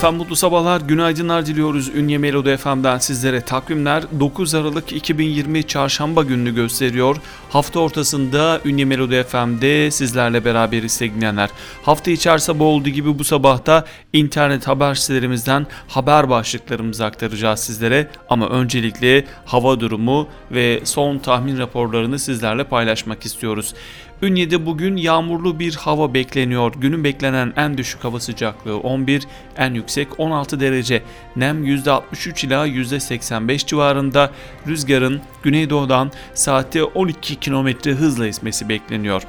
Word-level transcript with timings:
Efendim 0.00 0.18
mutlu 0.18 0.36
sabahlar, 0.36 0.80
günaydınlar 0.80 1.46
diliyoruz 1.46 1.88
Ünye 1.88 2.18
Melodi 2.18 2.56
FM'den 2.56 2.98
sizlere. 2.98 3.40
Takvimler 3.40 4.02
9 4.20 4.54
Aralık 4.54 4.92
2020 4.92 5.66
Çarşamba 5.66 6.22
gününü 6.22 6.54
gösteriyor. 6.54 7.16
Hafta 7.50 7.80
ortasında 7.80 8.60
Ünye 8.64 8.84
Melodi 8.84 9.22
FM'de 9.22 9.90
sizlerle 9.90 10.44
beraber 10.44 10.88
sevgilenler. 10.88 11.50
Hafta 11.82 12.10
içi 12.10 12.30
her 12.30 12.38
sabah 12.38 12.64
olduğu 12.64 12.88
gibi 12.88 13.18
bu 13.18 13.24
sabahta 13.24 13.84
internet 14.12 14.68
haber 14.68 14.94
sitelerimizden 14.94 15.66
haber 15.88 16.30
başlıklarımızı 16.30 17.04
aktaracağız 17.04 17.60
sizlere. 17.60 18.08
Ama 18.28 18.48
öncelikle 18.48 19.24
hava 19.44 19.80
durumu 19.80 20.28
ve 20.50 20.80
son 20.84 21.18
tahmin 21.18 21.58
raporlarını 21.58 22.18
sizlerle 22.18 22.64
paylaşmak 22.64 23.26
istiyoruz. 23.26 23.74
Ünye'de 24.22 24.66
bugün 24.66 24.96
yağmurlu 24.96 25.58
bir 25.58 25.74
hava 25.74 26.14
bekleniyor. 26.14 26.72
Günün 26.76 27.04
beklenen 27.04 27.52
en 27.56 27.78
düşük 27.78 28.04
hava 28.04 28.20
sıcaklığı 28.20 28.78
11, 28.78 29.22
en 29.56 29.74
yüksek 29.74 29.89
16 30.18 30.60
derece. 30.60 31.02
Nem 31.36 31.64
%63 31.64 32.46
ila 32.46 32.66
%85 32.66 33.66
civarında. 33.66 34.30
Rüzgarın 34.66 35.20
güneydoğudan 35.42 36.12
saatte 36.34 36.84
12 36.84 37.36
km 37.36 37.90
hızla 37.90 38.26
esmesi 38.26 38.68
bekleniyor. 38.68 39.22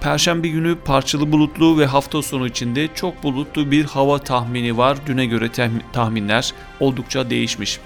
Perşembe 0.00 0.48
günü 0.48 0.76
parçalı 0.84 1.32
bulutlu 1.32 1.78
ve 1.78 1.86
hafta 1.86 2.22
sonu 2.22 2.46
içinde 2.46 2.88
çok 2.94 3.22
bulutlu 3.22 3.70
bir 3.70 3.84
hava 3.84 4.18
tahmini 4.18 4.76
var. 4.76 4.98
Düne 5.06 5.26
göre 5.26 5.48
tahminler 5.92 6.52
oldukça 6.80 7.30
değişmiş. 7.30 7.80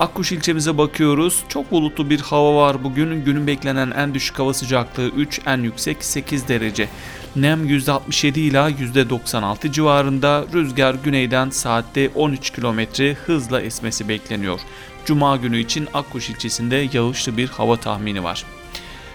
Akkuş 0.00 0.32
ilçemize 0.32 0.78
bakıyoruz. 0.78 1.44
Çok 1.48 1.70
bulutlu 1.70 2.10
bir 2.10 2.20
hava 2.20 2.56
var 2.56 2.84
bugün. 2.84 3.24
Günün 3.24 3.46
beklenen 3.46 3.90
en 3.90 4.14
düşük 4.14 4.38
hava 4.38 4.54
sıcaklığı 4.54 5.08
3, 5.08 5.40
en 5.46 5.58
yüksek 5.58 6.04
8 6.04 6.48
derece. 6.48 6.88
Nem 7.36 7.68
%67 7.68 8.40
ila 8.40 8.70
%96 8.70 9.72
civarında. 9.72 10.44
Rüzgar 10.52 10.94
güneyden 11.04 11.50
saatte 11.50 12.10
13 12.14 12.52
km 12.52 12.80
hızla 13.26 13.60
esmesi 13.60 14.08
bekleniyor. 14.08 14.60
Cuma 15.04 15.36
günü 15.36 15.58
için 15.58 15.88
Akkuş 15.94 16.30
ilçesinde 16.30 16.88
yağışlı 16.92 17.36
bir 17.36 17.48
hava 17.48 17.76
tahmini 17.76 18.24
var. 18.24 18.44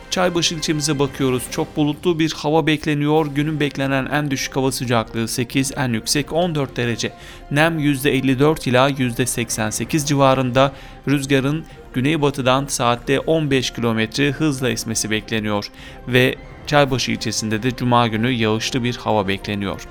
Çaybaşı 0.10 0.56
ilçemize 0.56 1.00
bakıyoruz. 1.00 1.44
Çok 1.52 1.78
bulutlu 1.78 2.20
bir 2.20 2.32
hava 2.32 2.68
bekleniyor. 2.68 3.26
Günün 3.26 3.60
beklenen 3.60 4.06
en 4.06 4.32
düşük 4.32 4.56
hava 4.56 4.72
sıcaklığı 4.72 5.28
8, 5.28 5.72
en 5.78 5.94
yüksek 5.94 6.34
14 6.34 6.78
derece. 6.78 7.14
Nem 7.52 7.80
%54 7.80 8.70
ila 8.70 8.90
%88 8.90 10.06
civarında. 10.06 10.74
Rüzgarın 11.08 11.66
güneybatıdan 11.94 12.66
saatte 12.66 13.20
15 13.20 13.72
km 13.72 14.00
hızla 14.38 14.70
esmesi 14.70 15.12
bekleniyor 15.12 15.72
ve 16.08 16.36
Çaybaşı 16.70 17.12
ilçesinde 17.12 17.64
de 17.64 17.76
cuma 17.76 18.08
günü 18.08 18.30
yağışlı 18.30 18.84
bir 18.84 18.96
hava 18.96 19.28
bekleniyor. 19.28 19.88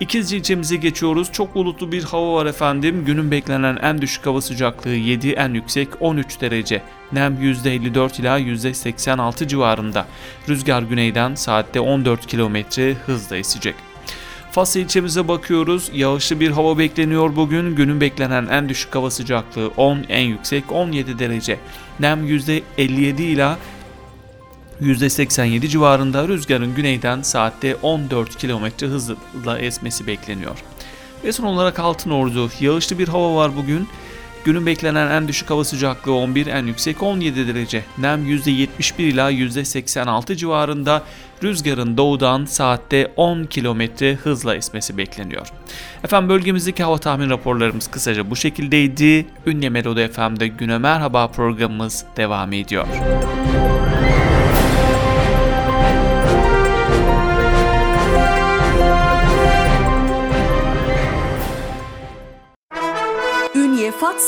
İkizce 0.00 0.36
ilçemize 0.36 0.76
geçiyoruz. 0.76 1.32
Çok 1.32 1.54
bulutlu 1.54 1.92
bir 1.92 2.04
hava 2.04 2.34
var 2.34 2.46
efendim. 2.46 3.04
Günün 3.04 3.30
beklenen 3.30 3.78
en 3.82 4.02
düşük 4.02 4.26
hava 4.26 4.40
sıcaklığı 4.40 4.94
7, 4.94 5.30
en 5.30 5.54
yüksek 5.54 5.88
13 6.00 6.40
derece. 6.40 6.82
Nem 7.12 7.34
%54 7.34 8.20
ila 8.20 8.38
%86 8.38 9.48
civarında. 9.48 10.06
Rüzgar 10.48 10.82
güneyden 10.82 11.34
saatte 11.34 11.80
14 11.80 12.26
km 12.26 12.56
hızla 13.06 13.36
esecek. 13.36 13.74
Fas 14.50 14.76
ilçemize 14.76 15.28
bakıyoruz. 15.28 15.90
Yağışlı 15.94 16.40
bir 16.40 16.50
hava 16.50 16.78
bekleniyor 16.78 17.36
bugün. 17.36 17.76
Günün 17.76 18.00
beklenen 18.00 18.46
en 18.46 18.68
düşük 18.68 18.94
hava 18.94 19.10
sıcaklığı 19.10 19.70
10, 19.76 20.04
en 20.08 20.24
yüksek 20.24 20.72
17 20.72 21.18
derece. 21.18 21.58
Nem 22.00 22.26
%57 22.26 23.22
ila 23.22 23.58
%87 24.82 25.68
civarında 25.68 26.28
rüzgarın 26.28 26.74
güneyden 26.74 27.22
saatte 27.22 27.76
14 27.76 28.38
km 28.38 28.86
hızla 28.86 29.58
esmesi 29.58 30.06
bekleniyor. 30.06 30.58
Ve 31.24 31.32
son 31.32 31.44
olarak 31.44 31.78
Altın 31.78 32.10
Ordu. 32.10 32.50
Yağışlı 32.60 32.98
bir 32.98 33.08
hava 33.08 33.36
var 33.36 33.56
bugün. 33.56 33.88
Günün 34.44 34.66
beklenen 34.66 35.10
en 35.10 35.28
düşük 35.28 35.50
hava 35.50 35.64
sıcaklığı 35.64 36.14
11, 36.14 36.46
en 36.46 36.66
yüksek 36.66 37.02
17 37.02 37.48
derece. 37.48 37.84
Nem 37.98 38.26
%71 38.26 39.02
ila 39.02 39.32
%86 39.32 40.36
civarında. 40.36 41.02
Rüzgarın 41.42 41.96
doğudan 41.96 42.44
saatte 42.44 43.12
10 43.16 43.44
km 43.44 44.04
hızla 44.22 44.56
esmesi 44.56 44.96
bekleniyor. 44.96 45.46
Efendim 46.04 46.28
bölgemizdeki 46.28 46.82
hava 46.82 46.98
tahmin 46.98 47.30
raporlarımız 47.30 47.86
kısaca 47.86 48.30
bu 48.30 48.36
şekildeydi. 48.36 49.26
Ünye 49.46 49.68
Melodi 49.68 50.08
FM'de 50.08 50.48
Güne 50.48 50.78
Merhaba 50.78 51.28
programımız 51.28 52.04
devam 52.16 52.52
ediyor. 52.52 52.86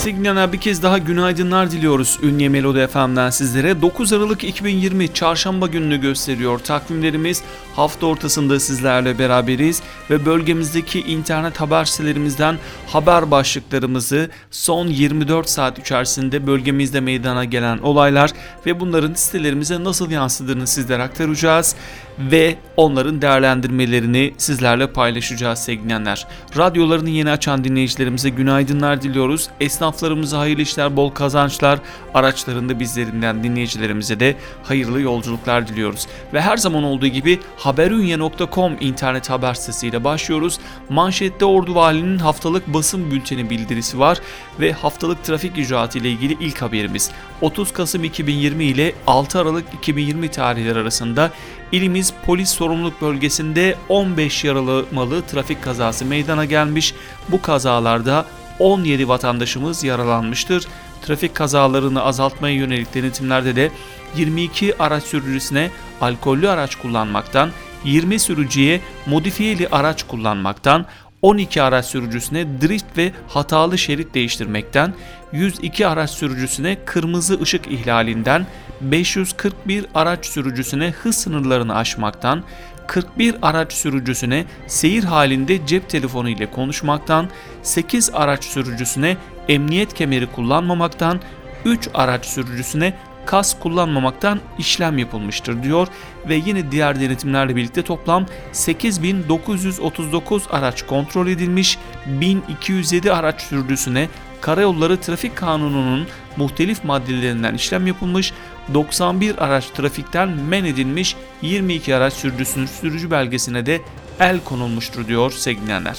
Signal'a 0.00 0.52
bir 0.52 0.60
kez 0.60 0.82
daha 0.82 0.98
günaydınlar 0.98 1.70
diliyoruz 1.70 2.18
Ünye 2.22 2.48
Melodi 2.48 2.86
FM'den 2.86 3.30
sizlere. 3.30 3.82
9 3.82 4.12
Aralık 4.12 4.44
2020 4.44 5.14
çarşamba 5.14 5.66
gününü 5.66 6.00
gösteriyor 6.00 6.58
takvimlerimiz. 6.58 7.42
Hafta 7.76 8.06
ortasında 8.06 8.60
sizlerle 8.60 9.18
beraberiz 9.18 9.82
ve 10.10 10.26
bölgemizdeki 10.26 11.00
internet 11.00 11.60
haber 11.60 11.84
sitelerimizden 11.84 12.58
haber 12.86 13.30
başlıklarımızı 13.30 14.30
son 14.50 14.86
24 14.86 15.48
saat 15.50 15.78
içerisinde 15.78 16.46
bölgemizde 16.46 17.00
meydana 17.00 17.44
gelen 17.44 17.78
olaylar 17.78 18.30
ve 18.66 18.80
bunların 18.80 19.14
sitelerimize 19.14 19.84
nasıl 19.84 20.10
yansıdığını 20.10 20.66
sizlere 20.66 21.02
aktaracağız 21.02 21.74
ve 22.20 22.56
onların 22.76 23.22
değerlendirmelerini 23.22 24.34
sizlerle 24.38 24.86
paylaşacağız 24.86 25.58
sevgilenler. 25.58 26.26
Radyolarını 26.56 27.10
yeni 27.10 27.30
açan 27.30 27.64
dinleyicilerimize 27.64 28.28
günaydınlar 28.28 29.02
diliyoruz. 29.02 29.48
Esnaflarımıza 29.60 30.38
hayırlı 30.38 30.62
işler, 30.62 30.96
bol 30.96 31.10
kazançlar, 31.10 31.78
araçlarında 32.14 32.80
bizlerinden 32.80 33.44
dinleyicilerimize 33.44 34.20
de 34.20 34.36
hayırlı 34.62 35.00
yolculuklar 35.00 35.68
diliyoruz. 35.68 36.06
Ve 36.32 36.40
her 36.40 36.56
zaman 36.56 36.84
olduğu 36.84 37.06
gibi 37.06 37.40
haberünye.com 37.56 38.76
internet 38.80 39.30
haber 39.30 39.54
sitesiyle 39.54 40.04
başlıyoruz. 40.04 40.58
Manşette 40.88 41.44
Ordu 41.44 41.74
Valinin 41.74 42.18
haftalık 42.18 42.66
basın 42.66 43.10
bülteni 43.10 43.50
bildirisi 43.50 43.98
var 43.98 44.18
ve 44.60 44.72
haftalık 44.72 45.24
trafik 45.24 45.58
icraatı 45.58 45.98
ile 45.98 46.10
ilgili 46.10 46.36
ilk 46.40 46.62
haberimiz. 46.62 47.10
30 47.40 47.72
Kasım 47.72 48.04
2020 48.04 48.64
ile 48.64 48.92
6 49.06 49.40
Aralık 49.40 49.64
2020 49.74 50.30
tarihleri 50.30 50.78
arasında 50.78 51.30
ilimiz 51.72 52.12
polis 52.26 52.50
sorumluluk 52.50 53.00
bölgesinde 53.00 53.76
15 53.88 54.44
yaralı 54.44 55.22
trafik 55.26 55.62
kazası 55.62 56.04
meydana 56.04 56.44
gelmiş. 56.44 56.94
Bu 57.28 57.42
kazalarda 57.42 58.26
17 58.58 59.08
vatandaşımız 59.08 59.84
yaralanmıştır. 59.84 60.66
Trafik 61.02 61.34
kazalarını 61.34 62.02
azaltmaya 62.02 62.54
yönelik 62.54 62.94
denetimlerde 62.94 63.56
de 63.56 63.70
22 64.16 64.74
araç 64.78 65.04
sürücüsüne 65.04 65.70
alkollü 66.00 66.48
araç 66.48 66.74
kullanmaktan, 66.74 67.50
20 67.84 68.18
sürücüye 68.18 68.80
modifiyeli 69.06 69.68
araç 69.68 70.02
kullanmaktan, 70.02 70.86
12 71.22 71.62
araç 71.62 71.86
sürücüsüne 71.86 72.60
drift 72.60 72.98
ve 72.98 73.12
hatalı 73.28 73.78
şerit 73.78 74.14
değiştirmekten, 74.14 74.94
102 75.32 75.86
araç 75.86 76.10
sürücüsüne 76.10 76.76
kırmızı 76.84 77.40
ışık 77.40 77.66
ihlalinden, 77.66 78.46
541 78.80 79.86
araç 79.94 80.26
sürücüsüne 80.26 80.90
hız 80.90 81.16
sınırlarını 81.16 81.76
aşmaktan, 81.76 82.42
41 82.86 83.36
araç 83.42 83.72
sürücüsüne 83.72 84.44
seyir 84.66 85.04
halinde 85.04 85.66
cep 85.66 85.88
telefonu 85.88 86.28
ile 86.28 86.50
konuşmaktan, 86.50 87.28
8 87.62 88.10
araç 88.14 88.44
sürücüsüne 88.44 89.16
emniyet 89.48 89.94
kemeri 89.94 90.26
kullanmamaktan, 90.26 91.20
3 91.64 91.88
araç 91.94 92.26
sürücüsüne 92.26 92.94
kas 93.26 93.60
kullanmamaktan 93.60 94.40
işlem 94.58 94.98
yapılmıştır 94.98 95.62
diyor 95.62 95.88
ve 96.28 96.34
yine 96.34 96.70
diğer 96.70 97.00
denetimlerle 97.00 97.56
birlikte 97.56 97.82
toplam 97.82 98.26
8939 98.52 100.42
araç 100.50 100.86
kontrol 100.86 101.26
edilmiş, 101.26 101.78
1207 102.06 103.12
araç 103.12 103.40
sürücüsüne 103.40 104.08
Karayolları 104.40 105.00
Trafik 105.00 105.36
Kanunu'nun 105.36 106.06
muhtelif 106.36 106.84
maddelerinden 106.84 107.54
işlem 107.54 107.86
yapılmış, 107.86 108.32
91 108.74 109.44
araç 109.44 109.66
trafikten 109.66 110.28
men 110.28 110.64
edilmiş, 110.64 111.16
22 111.42 111.94
araç 111.94 112.12
sürücüsünün 112.12 112.66
sürücü 112.66 113.10
belgesine 113.10 113.66
de 113.66 113.80
el 114.20 114.40
konulmuştur 114.44 115.06
diyor 115.06 115.30
sevgilenler. 115.30 115.96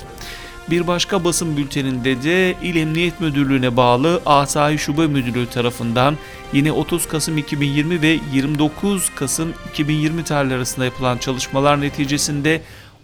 Bir 0.70 0.88
başka 0.88 1.24
basın 1.24 1.58
bülteninde 1.58 2.24
de 2.24 2.56
İl 2.64 2.76
Emniyet 2.76 3.20
Müdürlüğü'ne 3.20 3.78
bağlı 3.78 4.22
Asayi 4.26 4.78
Şube 4.80 5.08
Müdürlüğü 5.08 5.50
tarafından 5.50 6.18
yine 6.54 6.72
30 6.72 7.08
Kasım 7.08 7.38
2020 7.38 8.02
ve 8.02 8.20
29 8.34 9.10
Kasım 9.16 9.54
2020 9.72 10.24
tarihleri 10.24 10.58
arasında 10.58 10.86
yapılan 10.86 11.18
çalışmalar 11.18 11.82
neticesinde 11.82 12.62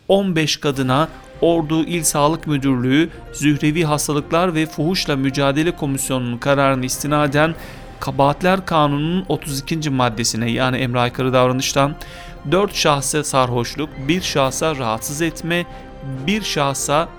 15 0.08 0.58
kadına 0.58 1.08
Ordu 1.42 1.84
İl 1.84 2.04
Sağlık 2.04 2.48
Müdürlüğü 2.48 3.10
Zührevi 3.34 3.84
Hastalıklar 3.84 4.56
ve 4.56 4.66
Fuhuşla 4.66 5.16
Mücadele 5.16 5.72
Komisyonu'nun 5.72 6.38
kararını 6.38 6.86
istinaden 6.86 7.56
Kabahatler 8.00 8.66
Kanunu'nun 8.66 9.26
32. 9.30 9.90
maddesine 9.90 10.52
yani 10.52 10.78
emre 10.78 11.00
aykırı 11.00 11.34
davranıştan 11.34 11.96
4 12.52 12.76
şahsa 12.76 13.24
sarhoşluk, 13.24 13.90
1 14.08 14.22
şahsa 14.22 14.76
rahatsız 14.76 15.22
etme, 15.22 15.66
1 16.28 16.42
şahsa 16.42 17.10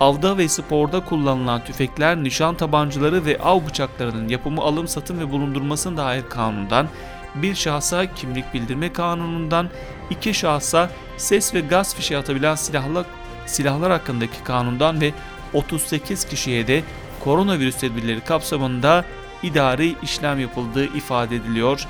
avda 0.00 0.38
ve 0.38 0.48
sporda 0.48 1.04
kullanılan 1.04 1.64
tüfekler, 1.64 2.16
nişan 2.16 2.54
tabancaları 2.54 3.24
ve 3.24 3.38
av 3.38 3.66
bıçaklarının 3.66 4.28
yapımı, 4.28 4.60
alım, 4.60 4.88
satım 4.88 5.18
ve 5.18 5.30
bulundurmasına 5.32 5.96
dair 5.96 6.22
kanundan, 6.28 6.88
bir 7.34 7.54
şahsa 7.54 8.14
kimlik 8.14 8.54
bildirme 8.54 8.92
kanunundan, 8.92 9.68
iki 10.10 10.34
şahsa 10.34 10.90
ses 11.16 11.54
ve 11.54 11.60
gaz 11.60 11.94
fişeği 11.94 12.20
atabilen 12.20 12.54
silahlar, 12.54 13.06
silahlar 13.48 13.90
hakkındaki 13.92 14.44
kanundan 14.44 15.00
ve 15.00 15.12
38 15.54 16.24
kişiye 16.24 16.66
de 16.66 16.82
koronavirüs 17.20 17.76
tedbirleri 17.76 18.20
kapsamında 18.20 19.04
idari 19.42 19.94
işlem 20.02 20.40
yapıldığı 20.40 20.84
ifade 20.84 21.36
ediliyor. 21.36 21.86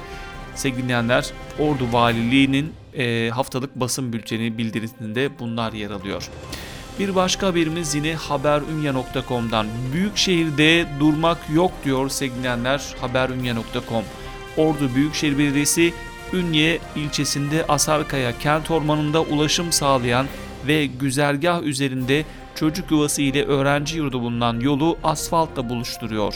Sevgili 0.54 0.82
dinleyenler, 0.82 1.30
Ordu 1.58 1.92
Valiliği'nin 1.92 2.72
e, 2.98 3.30
haftalık 3.30 3.76
basın 3.76 4.12
bülteni 4.12 4.58
bildirisinde 4.58 5.38
bunlar 5.38 5.72
yer 5.72 5.90
alıyor. 5.90 6.30
Bir 6.98 7.14
başka 7.14 7.46
haberimiz 7.46 7.94
yine 7.94 8.14
haberünya.com'dan. 8.14 9.66
Büyük 9.92 10.16
şehirde 10.16 10.86
durmak 11.00 11.38
yok 11.54 11.72
diyor 11.84 12.08
sevgilenler 12.08 12.82
haberünya.com. 13.00 14.04
Ordu 14.56 14.94
Büyükşehir 14.94 15.38
Belediyesi 15.38 15.94
Ünye 16.32 16.78
ilçesinde 16.96 17.66
Asarkaya 17.68 18.38
kent 18.38 18.70
ormanında 18.70 19.22
ulaşım 19.22 19.72
sağlayan 19.72 20.26
ve 20.66 20.86
güzergah 20.86 21.62
üzerinde 21.62 22.24
çocuk 22.54 22.90
yuvası 22.90 23.22
ile 23.22 23.44
öğrenci 23.44 23.96
yurdu 23.96 24.20
bulunan 24.20 24.60
yolu 24.60 24.98
asfaltla 25.04 25.68
buluşturuyor. 25.68 26.34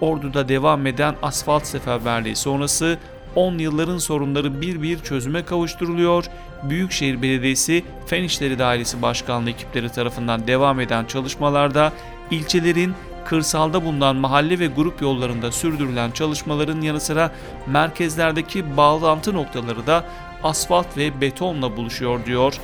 Ordu'da 0.00 0.48
devam 0.48 0.86
eden 0.86 1.14
asfalt 1.22 1.66
seferberliği 1.66 2.36
sonrası 2.36 2.98
10 3.36 3.58
yılların 3.58 3.98
sorunları 3.98 4.60
bir 4.60 4.82
bir 4.82 4.98
çözüme 4.98 5.44
kavuşturuluyor. 5.44 6.24
Büyükşehir 6.62 7.22
Belediyesi 7.22 7.84
Fen 8.06 8.22
İşleri 8.22 8.58
Dairesi 8.58 9.02
Başkanlığı 9.02 9.50
ekipleri 9.50 9.88
tarafından 9.88 10.46
devam 10.46 10.80
eden 10.80 11.04
çalışmalarda 11.04 11.92
ilçelerin 12.30 12.94
kırsalda 13.24 13.84
bulunan 13.84 14.16
mahalle 14.16 14.58
ve 14.58 14.66
grup 14.66 15.02
yollarında 15.02 15.52
sürdürülen 15.52 16.10
çalışmaların 16.10 16.80
yanı 16.80 17.00
sıra 17.00 17.32
merkezlerdeki 17.66 18.76
bağlantı 18.76 19.34
noktaları 19.34 19.86
da 19.86 20.04
asfalt 20.42 20.96
ve 20.96 21.20
betonla 21.20 21.76
buluşuyor 21.76 22.26
diyor 22.26 22.54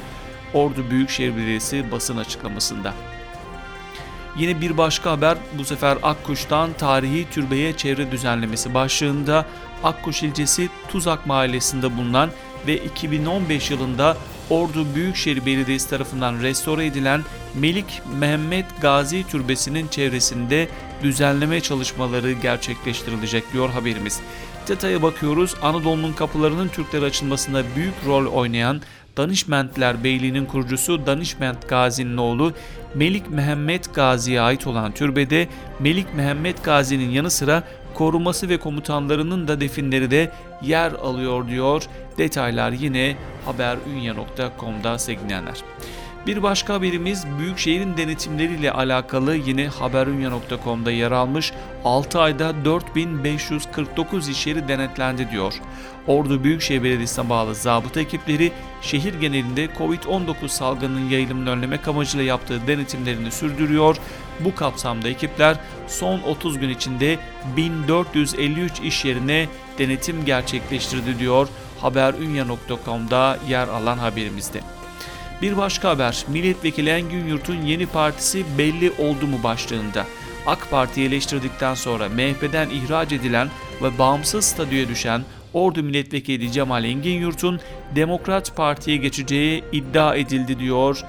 Ordu 0.54 0.90
Büyükşehir 0.90 1.36
Belediyesi 1.36 1.92
basın 1.92 2.16
açıklamasında. 2.16 2.94
Yine 4.36 4.60
bir 4.60 4.78
başka 4.78 5.10
haber 5.10 5.38
bu 5.58 5.64
sefer 5.64 5.98
Akkuş'tan 6.02 6.72
tarihi 6.72 7.30
türbeye 7.30 7.76
çevre 7.76 8.10
düzenlemesi 8.10 8.74
başlığında 8.74 9.46
Akkuş 9.84 10.22
ilçesi 10.22 10.68
Tuzak 10.88 11.26
mahallesinde 11.26 11.96
bulunan 11.96 12.30
ve 12.66 12.76
2015 12.76 13.70
yılında 13.70 14.16
Ordu 14.50 14.94
Büyükşehir 14.94 15.46
Belediyesi 15.46 15.90
tarafından 15.90 16.42
restore 16.42 16.86
edilen 16.86 17.24
Melik 17.54 18.02
Mehmet 18.18 18.66
Gazi 18.82 19.26
Türbesi'nin 19.26 19.88
çevresinde 19.88 20.68
düzenleme 21.02 21.60
çalışmaları 21.60 22.32
gerçekleştirilecek 22.32 23.52
diyor 23.52 23.70
haberimiz. 23.70 24.20
Detaya 24.68 25.02
bakıyoruz. 25.02 25.54
Anadolu'nun 25.62 26.12
kapılarının 26.12 26.68
Türklere 26.68 27.04
açılmasında 27.04 27.62
büyük 27.76 27.94
rol 28.06 28.26
oynayan 28.26 28.80
Danişmentler 29.19 30.05
Beyliği'nin 30.05 30.47
kurucusu 30.47 31.06
Danişment 31.06 31.69
Gazi'nin 31.69 32.17
oğlu 32.17 32.53
Melik 32.94 33.31
Mehmet 33.31 33.94
Gazi'ye 33.94 34.41
ait 34.41 34.67
olan 34.67 34.93
türbede 34.93 35.49
Melik 35.81 36.15
Mehmet 36.15 36.65
Gazi'nin 36.65 37.11
yanı 37.11 37.31
sıra 37.31 37.62
koruması 37.94 38.49
ve 38.49 38.59
komutanlarının 38.59 39.49
da 39.49 39.61
definleri 39.61 40.11
de 40.11 40.32
yer 40.62 40.93
alıyor 40.93 41.49
diyor. 41.49 41.82
Detaylar 42.19 42.73
yine 42.73 43.17
haberunya.com'da 43.44 44.99
sevgilenler. 44.99 45.56
Bir 46.26 46.43
başka 46.43 46.75
haberimiz 46.75 47.25
Büyükşehir'in 47.38 47.97
denetimleriyle 47.97 48.73
alakalı 48.73 49.37
yine 49.37 49.69
haberunya.com'da 49.69 50.91
yer 50.91 51.11
almış 51.11 51.53
6 51.85 52.20
ayda 52.20 52.65
4549 52.65 54.29
iş 54.29 54.47
yeri 54.47 54.69
denetlendi 54.69 55.31
diyor. 55.31 55.55
Ordu 56.06 56.44
Büyükşehir 56.44 56.82
Belediyesi'ne 56.82 57.29
bağlı 57.29 57.55
zabıta 57.55 58.00
ekipleri 58.00 58.53
şehir 58.82 59.15
genelinde 59.15 59.67
Covid-19 59.67 60.49
salgının 60.49 61.09
yayılımını 61.09 61.50
önlemek 61.50 61.88
amacıyla 61.88 62.25
yaptığı 62.25 62.67
denetimlerini 62.67 63.31
sürdürüyor. 63.31 63.97
Bu 64.41 64.55
kapsamda 64.55 65.09
ekipler 65.09 65.56
son 65.88 66.20
30 66.20 66.59
gün 66.59 66.69
içinde 66.69 67.19
1453 67.56 68.81
iş 68.81 69.05
yerine 69.05 69.49
denetim 69.79 70.25
gerçekleştirdi 70.25 71.19
diyor 71.19 71.49
haberunya.com'da 71.81 73.38
yer 73.49 73.69
alan 73.69 73.99
haberimizde. 73.99 74.77
Bir 75.43 75.56
başka 75.56 75.88
haber, 75.88 76.25
Milletvekili 76.29 76.90
Engin 76.90 77.26
Yurt'un 77.26 77.62
yeni 77.62 77.87
partisi 77.87 78.44
belli 78.58 78.90
oldu 78.90 79.26
mu 79.26 79.43
başlığında. 79.44 80.06
AK 80.46 80.70
Parti'yi 80.70 81.08
eleştirdikten 81.08 81.75
sonra 81.75 82.08
MHP'den 82.08 82.70
ihraç 82.70 83.12
edilen 83.12 83.49
ve 83.82 83.99
bağımsız 83.99 84.44
statüye 84.44 84.88
düşen 84.88 85.23
Ordu 85.55 85.82
Milletvekili 85.82 86.52
Cemal 86.52 86.85
Engin 86.85 87.20
Yurt'un 87.20 87.61
Demokrat 87.94 88.56
Parti'ye 88.56 88.96
geçeceği 88.96 89.64
iddia 89.73 90.17
edildi 90.17 90.58
diyor 90.58 91.05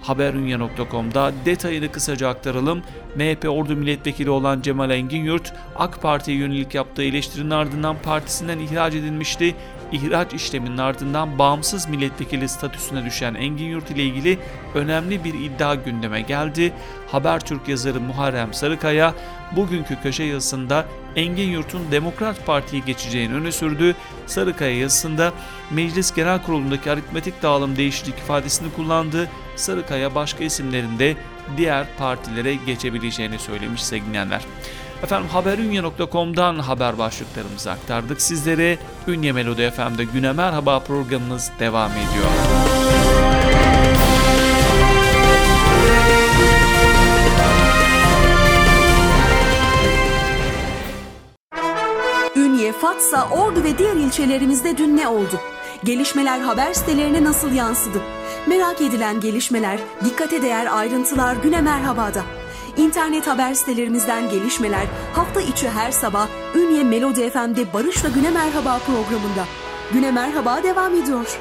haberunya.com'da 0.00 1.32
detayını 1.44 1.92
kısaca 1.92 2.28
aktaralım. 2.28 2.82
MHP 3.16 3.48
Ordu 3.48 3.76
Milletvekili 3.76 4.30
olan 4.30 4.62
Cemal 4.62 4.90
Engin 4.90 5.24
Yurt, 5.24 5.52
AK 5.76 6.02
Parti'ye 6.02 6.38
yönelik 6.38 6.74
yaptığı 6.74 7.02
eleştirinin 7.02 7.50
ardından 7.50 7.96
partisinden 8.02 8.58
ihraç 8.58 8.94
edilmişti 8.94 9.54
ihraç 9.92 10.34
işleminin 10.34 10.78
ardından 10.78 11.38
bağımsız 11.38 11.88
milletvekili 11.88 12.48
statüsüne 12.48 13.04
düşen 13.04 13.34
Engin 13.34 13.66
Yurt 13.66 13.90
ile 13.90 14.02
ilgili 14.02 14.38
önemli 14.74 15.24
bir 15.24 15.34
iddia 15.34 15.74
gündeme 15.74 16.20
geldi. 16.20 16.72
Habertürk 17.06 17.68
yazarı 17.68 18.00
Muharrem 18.00 18.54
Sarıkaya 18.54 19.14
bugünkü 19.56 20.02
köşe 20.02 20.24
yazısında 20.24 20.86
Engin 21.16 21.50
Yurt'un 21.50 21.92
Demokrat 21.92 22.46
Parti'ye 22.46 22.82
geçeceğini 22.86 23.34
öne 23.34 23.52
sürdü. 23.52 23.96
Sarıkaya 24.26 24.78
yazısında 24.78 25.32
Meclis 25.70 26.14
Genel 26.14 26.42
Kurulu'ndaki 26.42 26.90
aritmetik 26.90 27.42
dağılım 27.42 27.76
değişiklik 27.76 28.18
ifadesini 28.18 28.72
kullandı. 28.72 29.28
Sarıkaya 29.56 30.14
başka 30.14 30.44
isimlerinde 30.44 31.16
diğer 31.56 31.86
partilere 31.98 32.54
geçebileceğini 32.54 33.38
söylemiş 33.38 33.84
sevgilenler. 33.84 34.42
Efendim 35.02 35.28
haberunya.com'dan 35.28 36.58
haber 36.58 36.98
başlıklarımızı 36.98 37.70
aktardık 37.70 38.22
sizlere. 38.22 38.78
Ünye 39.08 39.32
Melodi 39.32 39.70
FM'de 39.70 40.04
Güne 40.04 40.32
Merhaba 40.32 40.80
programımız 40.80 41.50
devam 41.60 41.90
ediyor. 41.90 42.28
Ünye, 52.36 52.72
Fatsa, 52.72 53.28
Ordu 53.30 53.64
ve 53.64 53.78
diğer 53.78 53.96
ilçelerimizde 53.96 54.78
dün 54.78 54.96
ne 54.96 55.08
oldu? 55.08 55.40
Gelişmeler 55.84 56.40
haber 56.40 56.72
sitelerine 56.72 57.24
nasıl 57.24 57.52
yansıdı? 57.52 57.98
Merak 58.46 58.80
edilen 58.80 59.20
gelişmeler, 59.20 59.78
dikkate 60.04 60.42
değer 60.42 60.78
ayrıntılar 60.78 61.36
Güne 61.36 61.60
Merhaba'da. 61.60 62.22
İnternet 62.78 63.26
haber 63.26 63.54
sitelerimizden 63.54 64.30
gelişmeler 64.30 64.86
hafta 65.12 65.40
içi 65.40 65.70
her 65.70 65.90
sabah 65.90 66.28
Ünye 66.54 66.84
Melodi 66.84 67.30
FM'de 67.30 67.72
Barış'la 67.72 68.08
Güne 68.08 68.30
Merhaba 68.30 68.78
programında. 68.78 69.44
Güne 69.92 70.10
Merhaba 70.10 70.62
devam 70.62 70.94
ediyor. 70.94 71.38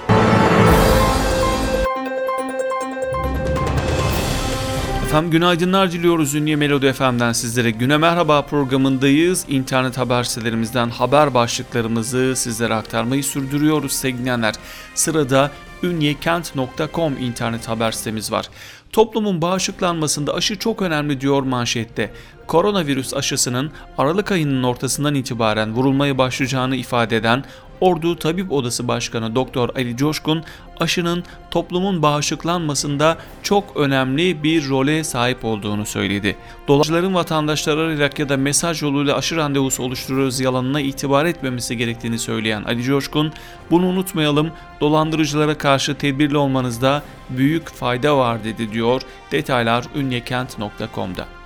Efendim 5.06 5.32
günaydınlar 5.32 5.91
diliyoruz 5.91 6.36
Ünye 6.36 6.56
Melodi 6.56 6.94
FM'den 6.94 7.32
sizlere. 7.34 7.72
Güne 7.72 7.98
Merhaba 7.98 8.41
programındayız. 8.41 9.46
İnternet 9.48 9.98
haber 9.98 10.24
sitelerimizden 10.24 10.89
haber 10.89 11.34
başlıklarımızı 11.34 12.34
sizlere 12.36 12.74
aktarmayı 12.74 13.24
sürdürüyoruz 13.24 13.91
sevgilenler. 13.91 14.56
Sırada 14.96 15.51
ünyekent.com 15.84 17.18
internet 17.18 17.68
haber 17.68 17.92
sitemiz 17.92 18.32
var. 18.32 18.50
Toplumun 18.92 19.42
bağışıklanmasında 19.42 20.34
aşı 20.34 20.56
çok 20.56 20.82
önemli 20.82 21.22
diyor 21.22 21.44
manşette. 21.44 22.12
Koronavirüs 22.48 23.14
aşısının 23.14 23.72
Aralık 23.98 24.32
ayının 24.32 24.64
ortasından 24.64 25.16
itibaren 25.16 25.74
vurulmaya 25.74 26.18
başlayacağını 26.18 26.76
ifade 26.76 27.18
eden 27.18 27.44
Ordu 27.82 28.16
Tabip 28.16 28.52
Odası 28.52 28.88
Başkanı 28.88 29.36
Doktor 29.36 29.70
Ali 29.76 29.98
Coşkun 29.98 30.44
aşının 30.80 31.24
toplumun 31.52 32.02
bağışıklanmasında 32.02 33.18
çok 33.44 33.78
önemli 33.78 34.44
bir 34.44 34.70
role 34.70 35.04
sahip 35.04 35.46
olduğunu 35.46 35.86
söyledi. 35.86 36.36
Dolayıcıların 36.68 37.14
vatandaşları 37.14 37.80
arayarak 37.80 38.20
ya 38.20 38.30
da 38.30 38.38
mesaj 38.38 38.82
yoluyla 38.82 39.16
aşı 39.16 39.36
randevusu 39.36 39.84
oluşturuyoruz 39.84 40.40
yalanına 40.40 40.82
itibar 40.82 41.26
etmemesi 41.26 41.78
gerektiğini 41.78 42.20
söyleyen 42.20 42.64
Ali 42.64 42.84
Coşkun, 42.84 43.34
bunu 43.72 43.86
unutmayalım 43.86 44.52
dolandırıcılara 44.82 45.58
karşı 45.58 45.96
tedbirli 45.96 46.38
olmanızda 46.38 47.04
büyük 47.30 47.68
fayda 47.70 48.18
var 48.18 48.44
dedi 48.44 48.72
diyor. 48.72 49.02
Detaylar 49.32 49.86
ünyekent.com'da. 49.96 51.37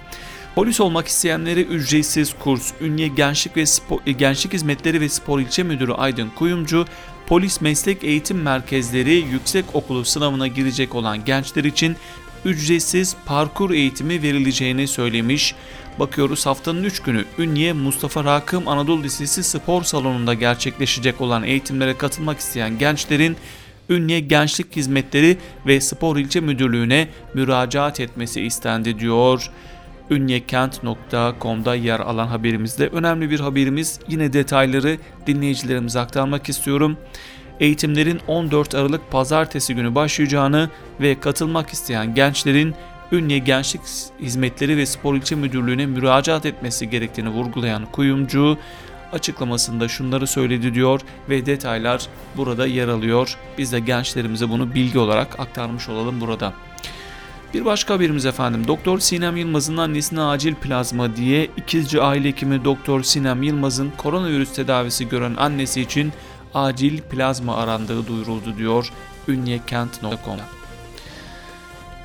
Polis 0.55 0.81
olmak 0.81 1.08
isteyenlere 1.08 1.62
ücretsiz 1.62 2.34
kurs, 2.39 2.74
Ünye 2.81 3.08
Gençlik 3.08 3.58
ve 3.58 3.65
Spor, 3.65 4.00
e, 4.05 4.12
Gençlik 4.12 4.53
Hizmetleri 4.53 5.01
ve 5.01 5.10
Spor 5.10 5.39
İlçe 5.39 5.63
Müdürü 5.63 5.93
Aydın 5.93 6.29
Kuyumcu, 6.36 6.86
Polis 7.27 7.62
Meslek 7.62 8.03
Eğitim 8.03 8.41
Merkezleri 8.41 9.13
Yüksek 9.13 9.65
Okulu 9.74 10.05
sınavına 10.05 10.48
girecek 10.48 10.96
olan 10.96 11.25
gençler 11.25 11.63
için 11.63 11.96
ücretsiz 12.46 13.15
parkur 13.25 13.72
eğitimi 13.72 14.22
verileceğini 14.22 14.88
söylemiş. 14.88 15.55
Bakıyoruz 16.00 16.46
haftanın 16.46 16.84
3 16.84 17.00
günü 17.00 17.25
Ünye 17.38 17.74
Mustafa 17.74 18.24
Rakım 18.24 18.67
Anadolu 18.67 19.03
Lisesi 19.03 19.43
spor 19.43 19.84
salonunda 19.84 20.34
gerçekleşecek 20.34 21.22
olan 21.22 21.43
eğitimlere 21.43 21.98
katılmak 21.98 22.39
isteyen 22.39 22.77
gençlerin 22.77 23.38
Ünye 23.89 24.20
Gençlik 24.20 24.75
Hizmetleri 24.75 25.38
ve 25.67 25.81
Spor 25.81 26.17
İlçe 26.17 26.39
Müdürlüğü'ne 26.39 27.08
müracaat 27.34 28.00
etmesi 28.00 28.41
istendi 28.41 29.00
diyor 29.00 29.51
ünyekent.com'da 30.12 31.75
yer 31.75 32.00
alan 32.00 32.27
haberimizde 32.27 32.88
önemli 32.88 33.30
bir 33.30 33.39
haberimiz. 33.39 34.00
Yine 34.08 34.34
detayları 34.34 34.98
dinleyicilerimize 35.27 36.00
aktarmak 36.00 36.50
istiyorum. 36.50 36.98
Eğitimlerin 37.60 38.20
14 38.27 38.75
Aralık 38.75 39.12
pazartesi 39.12 39.75
günü 39.75 39.96
başlayacağını 39.96 40.70
ve 41.01 41.20
katılmak 41.20 41.70
isteyen 41.70 42.15
gençlerin 42.15 42.75
Ünye 43.12 43.38
Gençlik 43.38 43.82
Hizmetleri 44.20 44.77
ve 44.77 44.86
Spor 44.86 45.15
İlçe 45.15 45.36
Müdürlüğü'ne 45.36 45.86
müracaat 45.86 46.46
etmesi 46.46 46.89
gerektiğini 46.89 47.30
vurgulayan 47.30 47.86
kuyumcu 47.86 48.58
açıklamasında 49.12 49.88
şunları 49.88 50.27
söyledi 50.27 50.74
diyor 50.74 51.01
ve 51.30 51.46
detaylar 51.46 52.08
burada 52.38 52.68
yer 52.68 52.88
alıyor. 52.88 53.38
Biz 53.58 53.72
de 53.72 53.80
gençlerimize 53.80 54.50
bunu 54.50 54.74
bilgi 54.74 55.00
olarak 55.00 55.39
aktarmış 55.39 55.89
olalım 55.89 56.22
burada. 56.22 56.53
Bir 57.53 57.65
başka 57.65 57.93
haberimiz 57.93 58.25
efendim. 58.25 58.67
Doktor 58.67 59.00
Sinem 59.00 59.38
Yılmaz'ın 59.38 59.77
annesine 59.77 60.22
acil 60.22 60.55
plazma 60.55 61.15
diye 61.15 61.48
ikizci 61.58 62.01
aile 62.01 62.27
hekimi 62.27 62.65
Doktor 62.65 63.03
Sinem 63.03 63.43
Yılmaz'ın 63.43 63.91
koronavirüs 63.98 64.53
tedavisi 64.53 65.10
gören 65.10 65.36
annesi 65.36 65.81
için 65.81 66.13
acil 66.53 67.01
plazma 67.01 67.55
arandığı 67.55 68.08
duyuruldu 68.08 68.58
diyor 68.58 68.91
ünyekent.com. 69.27 70.38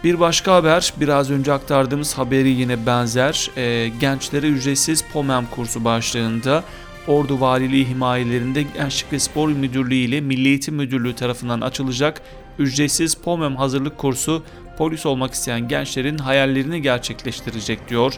Bir 0.04 0.20
başka 0.20 0.54
haber 0.54 0.92
biraz 1.00 1.30
önce 1.30 1.52
aktardığımız 1.52 2.18
haberi 2.18 2.48
yine 2.48 2.86
benzer. 2.86 3.50
E, 3.56 3.88
gençlere 4.00 4.46
ücretsiz 4.46 5.04
POMEM 5.12 5.46
kursu 5.50 5.84
başlığında 5.84 6.64
Ordu 7.08 7.40
Valiliği 7.40 7.88
himayelerinde 7.88 8.62
Gençlik 8.62 9.12
ve 9.12 9.18
Spor 9.18 9.48
Müdürlüğü 9.48 9.94
ile 9.94 10.20
Milli 10.20 10.48
Eğitim 10.48 10.74
Müdürlüğü 10.74 11.14
tarafından 11.14 11.60
açılacak 11.60 12.22
ücretsiz 12.58 13.14
POMEM 13.14 13.56
hazırlık 13.56 13.98
kursu 13.98 14.42
polis 14.76 15.06
olmak 15.06 15.34
isteyen 15.34 15.68
gençlerin 15.68 16.18
hayallerini 16.18 16.82
gerçekleştirecek 16.82 17.88
diyor 17.88 18.14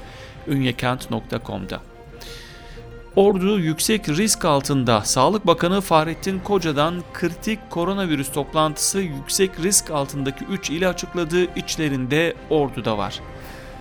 ünyekent.com'da. 0.47 1.81
Ordu 3.17 3.59
yüksek 3.59 4.09
risk 4.09 4.45
altında. 4.45 5.00
Sağlık 5.00 5.47
Bakanı 5.47 5.81
Fahrettin 5.81 6.38
Koca'dan 6.38 7.03
kritik 7.15 7.71
koronavirüs 7.71 8.33
toplantısı 8.33 8.99
yüksek 8.99 9.50
risk 9.61 9.91
altındaki 9.91 10.45
3 10.45 10.71
ili 10.71 10.88
açıkladığı 10.88 11.45
içlerinde 11.55 12.35
Ordu'da 12.50 12.99
var. 12.99 13.21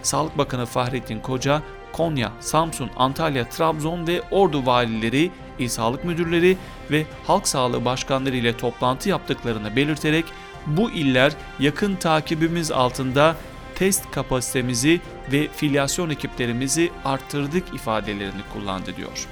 Sağlık 0.01 0.37
Bakanı 0.37 0.65
Fahrettin 0.65 1.19
Koca, 1.19 1.61
Konya, 1.91 2.31
Samsun, 2.39 2.89
Antalya, 2.97 3.49
Trabzon 3.49 4.07
ve 4.07 4.21
Ordu 4.31 4.65
valileri, 4.65 5.31
il 5.59 5.69
sağlık 5.69 6.05
müdürleri 6.05 6.57
ve 6.91 7.05
halk 7.27 7.47
sağlığı 7.47 7.85
başkanları 7.85 8.35
ile 8.35 8.57
toplantı 8.57 9.09
yaptıklarını 9.09 9.75
belirterek 9.75 10.25
bu 10.67 10.91
iller 10.91 11.33
yakın 11.59 11.95
takibimiz 11.95 12.71
altında 12.71 13.35
test 13.75 14.11
kapasitemizi 14.11 15.01
ve 15.31 15.47
filyasyon 15.47 16.09
ekiplerimizi 16.09 16.91
arttırdık 17.05 17.73
ifadelerini 17.73 18.41
kullandı 18.53 18.95
diyor. 18.97 19.27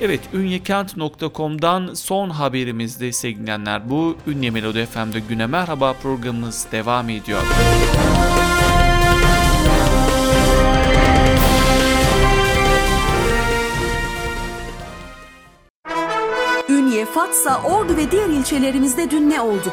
Evet 0.00 0.20
ünyekent.com'dan 0.34 1.94
son 1.94 2.30
haberimizde 2.30 3.12
sevgilenler 3.12 3.90
bu. 3.90 4.16
Ünye 4.26 4.50
Melodi 4.50 4.86
FM'de 4.86 5.20
Güne 5.20 5.46
Merhaba 5.46 5.92
programımız 5.92 6.66
devam 6.72 7.08
ediyor. 7.08 7.42
Ünye, 16.68 17.04
Fatsa, 17.04 17.62
Ordu 17.62 17.96
ve 17.96 18.10
diğer 18.10 18.28
ilçelerimizde 18.28 19.10
dün 19.10 19.30
ne 19.30 19.40
oldu? 19.40 19.72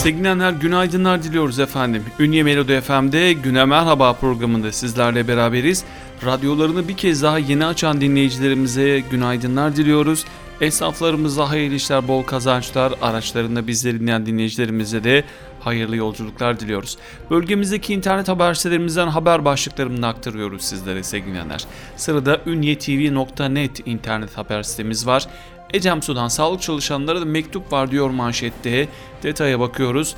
Sevgilenler 0.00 0.52
günaydınlar 0.52 1.22
diliyoruz 1.22 1.58
efendim. 1.58 2.04
Ünye 2.18 2.42
Melodi 2.42 2.80
FM'de 2.80 3.32
Güne 3.32 3.64
Merhaba 3.64 4.12
programında 4.12 4.72
sizlerle 4.72 5.28
beraberiz. 5.28 5.84
Radyolarını 6.24 6.88
bir 6.88 6.96
kez 6.96 7.22
daha 7.22 7.38
yeni 7.38 7.66
açan 7.66 8.00
dinleyicilerimize 8.00 9.00
günaydınlar 9.10 9.76
diliyoruz. 9.76 10.24
Esnaflarımıza 10.60 11.50
hayırlı 11.50 11.74
işler, 11.74 12.08
bol 12.08 12.22
kazançlar, 12.22 12.92
araçlarında 13.02 13.66
bizleri 13.66 14.00
dinleyen 14.00 14.26
dinleyicilerimize 14.26 15.04
de 15.04 15.24
hayırlı 15.60 15.96
yolculuklar 15.96 16.60
diliyoruz. 16.60 16.98
Bölgemizdeki 17.30 17.94
internet 17.94 18.28
haber 18.28 18.54
sitelerimizden 18.54 19.08
haber 19.08 19.44
başlıklarını 19.44 20.06
aktarıyoruz 20.06 20.62
sizlere 20.62 21.02
sevgilenler. 21.02 21.64
Sırada 21.96 22.40
ünyetv.net 22.46 23.86
internet 23.86 24.38
haber 24.38 24.62
sitemiz 24.62 25.06
var. 25.06 25.26
Ecem 25.72 26.02
Sudan 26.02 26.28
sağlık 26.28 26.62
çalışanlara 26.62 27.20
da 27.20 27.24
mektup 27.24 27.72
var 27.72 27.90
diyor 27.90 28.10
manşette. 28.10 28.88
Detaya 29.22 29.60
bakıyoruz. 29.60 30.14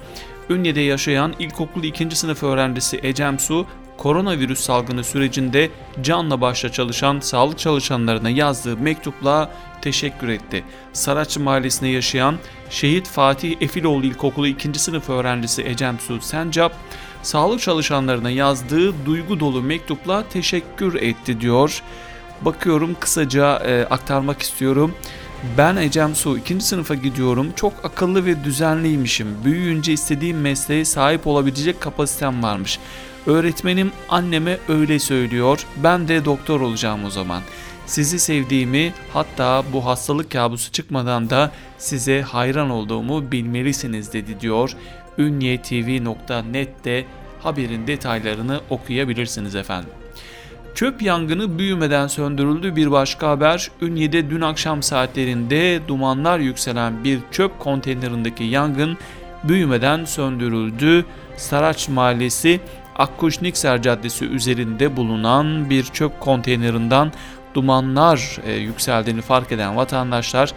Ünye'de 0.51 0.81
yaşayan 0.81 1.35
ilkokul 1.39 1.85
2. 1.85 2.17
sınıf 2.17 2.43
öğrencisi 2.43 3.01
Ecem 3.03 3.39
Su, 3.39 3.67
koronavirüs 3.97 4.61
salgını 4.61 5.05
sürecinde 5.05 5.71
canla 6.03 6.41
başla 6.41 6.73
çalışan 6.73 7.21
sağlık 7.21 7.59
çalışanlarına 7.59 8.31
yazdığı 8.31 8.77
mektupla 8.77 9.51
teşekkür 9.83 10.29
etti. 10.29 10.65
Saraçlı 10.93 11.41
Mahallesi'nde 11.41 11.89
yaşayan 11.89 12.37
Şehit 12.71 13.09
Fatih 13.09 13.57
Efiloğlu 13.61 14.07
İlkokulu 14.07 14.47
2. 14.47 14.79
sınıf 14.79 15.11
öğrencisi 15.11 15.63
Ecem 15.63 15.99
Su 15.99 16.21
Sencap, 16.21 16.73
sağlık 17.23 17.61
çalışanlarına 17.61 18.31
yazdığı 18.31 19.07
duygu 19.07 19.41
dolu 19.41 19.63
mektupla 19.63 20.29
teşekkür 20.29 20.95
etti 20.95 21.41
diyor. 21.41 21.83
Bakıyorum 22.41 22.97
kısaca 23.01 23.57
e, 23.57 23.85
aktarmak 23.85 24.43
istiyorum. 24.43 24.95
Ben 25.59 25.77
Ecem 25.77 26.15
Su, 26.15 26.39
ikinci 26.39 26.65
sınıfa 26.65 26.95
gidiyorum. 26.95 27.53
Çok 27.57 27.73
akıllı 27.85 28.27
ve 28.27 28.45
düzenliymişim. 28.45 29.45
Büyüyünce 29.45 29.93
istediğim 29.93 30.41
mesleğe 30.41 30.85
sahip 30.85 31.27
olabilecek 31.27 31.81
kapasitem 31.81 32.43
varmış. 32.43 32.79
Öğretmenim 33.27 33.93
anneme 34.09 34.59
öyle 34.69 34.99
söylüyor. 34.99 35.67
Ben 35.77 36.09
de 36.09 36.25
doktor 36.25 36.61
olacağım 36.61 37.05
o 37.05 37.11
zaman. 37.11 37.43
Sizi 37.87 38.19
sevdiğimi 38.19 38.93
hatta 39.13 39.65
bu 39.73 39.87
hastalık 39.87 40.31
kabusu 40.31 40.73
çıkmadan 40.73 41.31
da 41.31 41.53
size 41.79 42.23
hayran 42.23 42.71
olduğumu 42.71 43.33
bilmelisiniz 43.33 44.13
dedi 44.13 44.41
diyor. 44.41 44.77
Ünyetv.net'te 45.19 47.05
haberin 47.43 47.87
detaylarını 47.87 48.61
okuyabilirsiniz 48.71 49.55
efendim. 49.55 50.02
Çöp 50.75 51.03
yangını 51.03 51.59
büyümeden 51.59 52.07
söndürüldü. 52.07 52.77
Bir 52.77 52.91
başka 52.91 53.29
haber 53.29 53.71
Ünye'de 53.81 54.31
dün 54.31 54.41
akşam 54.41 54.83
saatlerinde 54.83 55.81
dumanlar 55.89 56.39
yükselen 56.39 57.05
bir 57.05 57.19
çöp 57.31 57.59
konteynerindeki 57.59 58.45
yangın 58.45 58.99
büyümeden 59.45 60.05
söndürüldü. 60.05 61.05
Saraç 61.37 61.89
Mahallesi 61.89 62.61
Akkuş 62.97 63.43
Nikser 63.43 63.83
Caddesi 63.83 64.25
üzerinde 64.25 64.97
bulunan 64.97 65.71
bir 65.71 65.85
çöp 65.85 66.21
konteynerinden 66.21 67.13
dumanlar 67.55 68.39
e, 68.47 68.53
yükseldiğini 68.53 69.21
fark 69.21 69.53
eden 69.53 69.77
vatandaşlar 69.77 70.53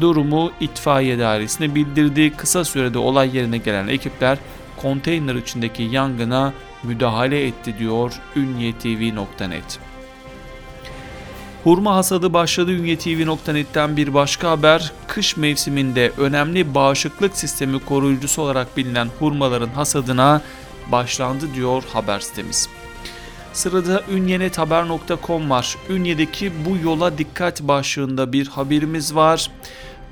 durumu 0.00 0.50
itfaiye 0.60 1.18
dairesine 1.18 1.74
bildirdi. 1.74 2.32
Kısa 2.36 2.64
sürede 2.64 2.98
olay 2.98 3.36
yerine 3.36 3.58
gelen 3.58 3.88
ekipler 3.88 4.38
konteyner 4.82 5.34
içindeki 5.34 5.82
yangına 5.82 6.52
müdahale 6.82 7.46
etti 7.46 7.78
diyor 7.78 8.12
ünyetv.net. 8.36 9.78
Hurma 11.64 11.96
hasadı 11.96 12.32
başladı 12.32 12.72
ünyetv.net'ten 12.72 13.96
bir 13.96 14.14
başka 14.14 14.50
haber. 14.50 14.92
Kış 15.06 15.36
mevsiminde 15.36 16.12
önemli 16.18 16.74
bağışıklık 16.74 17.36
sistemi 17.36 17.84
koruyucusu 17.84 18.42
olarak 18.42 18.76
bilinen 18.76 19.08
hurmaların 19.18 19.68
hasadına 19.68 20.42
başlandı 20.92 21.54
diyor 21.54 21.82
haber 21.92 22.20
sitemiz. 22.20 22.68
Sırada 23.52 24.02
ünyenethaber.com 24.10 25.50
var. 25.50 25.76
Ünye'deki 25.88 26.52
bu 26.66 26.76
yola 26.84 27.18
dikkat 27.18 27.62
başlığında 27.62 28.32
bir 28.32 28.46
haberimiz 28.46 29.14
var. 29.14 29.50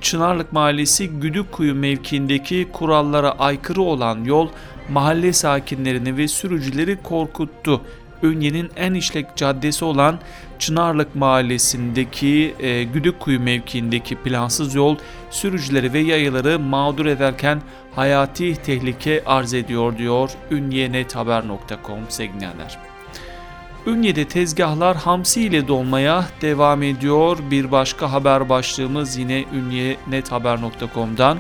Çınarlık 0.01 0.53
Mahallesi 0.53 1.09
Güdükkuyu 1.09 1.75
mevkiindeki 1.75 2.69
kurallara 2.73 3.31
aykırı 3.31 3.83
olan 3.83 4.25
yol 4.25 4.49
mahalle 4.91 5.33
sakinlerini 5.33 6.17
ve 6.17 6.29
sürücüleri 6.29 7.03
korkuttu. 7.03 7.81
Ünye'nin 8.23 8.71
en 8.77 8.95
işlek 8.95 9.37
caddesi 9.37 9.85
olan 9.85 10.19
Çınarlık 10.59 11.15
Mahallesi'ndeki 11.15 12.55
e, 12.59 12.85
Güdükkuyu 12.85 13.41
mevkiindeki 13.41 14.17
plansız 14.17 14.75
yol 14.75 14.97
sürücüleri 15.31 15.93
ve 15.93 15.99
yayaları 15.99 16.59
mağdur 16.59 17.07
ederken 17.07 17.63
hayati 17.95 18.55
tehlike 18.55 19.23
arz 19.27 19.55
ediyor 19.55 19.99
diyor 19.99 20.31
ünyenethaber.com 20.51 21.99
sevgilenler. 22.09 22.79
Ünye'de 23.87 24.29
tezgahlar 24.29 24.97
hamsi 24.97 25.43
ile 25.43 25.69
dolmaya 25.69 26.25
devam 26.43 26.83
ediyor. 26.83 27.39
Bir 27.51 27.71
başka 27.71 28.13
haber 28.13 28.49
başlığımız 28.49 29.17
yine 29.17 29.45
ünyenethaber.com'dan. 29.55 31.39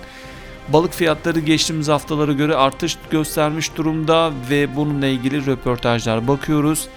Balık 0.68 0.92
fiyatları 0.92 1.40
geçtiğimiz 1.40 1.88
haftalara 1.88 2.32
göre 2.32 2.56
artış 2.56 2.98
göstermiş 3.10 3.76
durumda 3.76 4.32
ve 4.50 4.76
bununla 4.76 5.06
ilgili 5.06 5.46
röportajlar 5.46 6.28
bakıyoruz. 6.28 6.88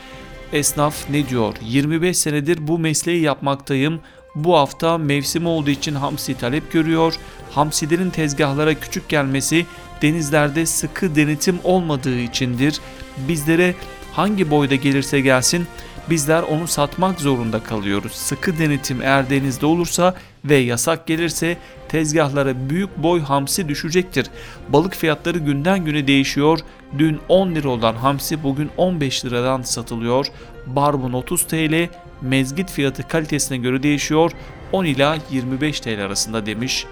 Esnaf 0.54 1.10
ne 1.10 1.30
diyor? 1.30 1.56
25 1.62 2.18
senedir 2.18 2.68
bu 2.68 2.80
mesleği 2.80 3.22
yapmaktayım. 3.22 4.00
Bu 4.36 4.58
hafta 4.58 4.98
mevsim 4.98 5.46
olduğu 5.46 5.70
için 5.70 5.96
hamsi 5.96 6.38
talep 6.38 6.72
görüyor. 6.72 7.14
Hamsilerin 7.52 8.10
tezgahlara 8.10 8.74
küçük 8.74 9.10
gelmesi 9.10 9.66
denizlerde 10.02 10.66
sıkı 10.66 11.16
denetim 11.16 11.60
olmadığı 11.64 12.20
içindir. 12.20 12.80
Bizlere 13.18 13.76
hangi 14.12 14.52
boyda 14.52 14.76
gelirse 14.76 15.22
gelsin 15.22 15.68
bizler 16.10 16.44
onu 16.44 16.68
satmak 16.68 17.20
zorunda 17.20 17.63
kalıyoruz. 17.63 18.12
Sıkı 18.12 18.60
denetim 18.60 19.01
eğer 19.01 19.30
denizde 19.30 19.66
olursa 19.66 20.16
ve 20.46 20.56
yasak 20.56 21.08
gelirse 21.08 21.58
tezgahlara 21.89 22.70
büyük 22.70 22.98
boy 22.98 23.22
hamsi 23.22 23.70
düşecektir. 23.70 24.28
Balık 24.70 24.96
fiyatları 24.96 25.38
günden 25.38 25.86
güne 25.86 26.08
değişiyor. 26.08 26.60
Dün 26.98 27.20
10 27.30 27.56
lira 27.56 27.70
olan 27.70 27.96
hamsi 27.96 28.44
bugün 28.44 28.70
15 28.78 29.25
liradan 29.25 29.62
satılıyor. 29.62 30.28
Barbun 30.68 31.13
30 31.13 31.44
TL, 31.44 31.89
mezgit 32.22 32.72
fiyatı 32.72 33.08
kalitesine 33.08 33.58
göre 33.58 33.84
değişiyor. 33.84 34.32
10 34.72 34.86
ila 34.86 35.18
25 35.32 35.80
TL 35.80 36.06
arasında 36.06 36.46
demiş 36.46 36.86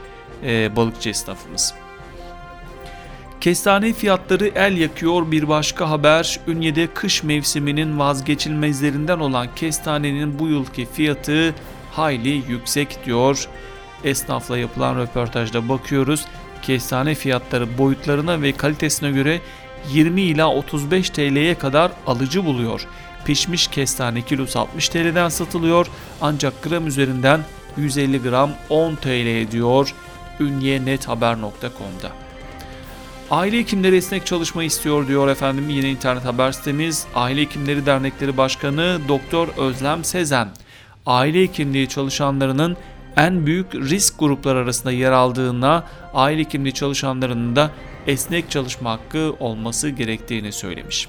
e, 0.43 0.75
balıkçı 0.75 1.09
esnafımız. 1.09 1.73
Kestane 3.41 3.93
fiyatları 3.93 4.47
el 4.47 4.77
yakıyor 4.77 5.31
bir 5.31 5.47
başka 5.47 5.89
haber. 5.89 6.39
Ünye'de 6.47 6.87
kış 6.87 7.23
mevsiminin 7.23 7.99
vazgeçilmezlerinden 7.99 9.19
olan 9.19 9.47
kestanenin 9.55 10.39
bu 10.39 10.47
yılki 10.47 10.85
fiyatı 10.85 11.55
hayli 11.91 12.29
yüksek 12.29 13.05
diyor. 13.05 13.47
Esnafla 14.03 14.57
yapılan 14.57 14.99
röportajda 14.99 15.69
bakıyoruz. 15.69 16.25
Kestane 16.61 17.15
fiyatları 17.15 17.77
boyutlarına 17.77 18.41
ve 18.41 18.51
kalitesine 18.51 19.11
göre 19.11 19.41
20 19.93 20.21
ila 20.21 20.53
35 20.53 21.09
TL'ye 21.09 21.55
kadar 21.55 21.91
alıcı 22.07 22.45
buluyor. 22.45 22.87
Pişmiş 23.25 23.67
kestane 23.67 24.21
kilosu 24.21 24.59
60 24.59 24.89
TL'den 24.89 25.29
satılıyor 25.29 25.87
ancak 26.21 26.63
gram 26.63 26.87
üzerinden 26.87 27.41
150 27.77 28.21
gram 28.21 28.51
10 28.69 28.95
TL 28.95 29.07
ediyor 29.07 29.93
ünyenethaber.com'da. 30.39 32.26
Aile 33.31 33.57
hekimleri 33.59 33.95
esnek 33.95 34.25
çalışma 34.25 34.63
istiyor 34.63 35.07
diyor 35.07 35.27
efendim 35.27 35.69
yine 35.69 35.89
internet 35.89 36.25
haber 36.25 36.51
sitemiz. 36.51 37.05
Aile 37.15 37.41
Hekimleri 37.41 37.85
Dernekleri 37.85 38.37
Başkanı 38.37 38.99
Doktor 39.07 39.47
Özlem 39.57 40.03
Sezen, 40.03 40.47
aile 41.05 41.41
hekimliği 41.41 41.89
çalışanlarının 41.89 42.77
en 43.17 43.45
büyük 43.45 43.75
risk 43.75 44.19
grupları 44.19 44.59
arasında 44.59 44.91
yer 44.91 45.11
aldığına, 45.11 45.83
aile 46.13 46.41
hekimliği 46.41 46.73
çalışanlarının 46.73 47.55
da 47.55 47.71
esnek 48.07 48.51
çalışma 48.51 48.91
hakkı 48.91 49.35
olması 49.39 49.89
gerektiğini 49.89 50.51
söylemiş. 50.51 51.07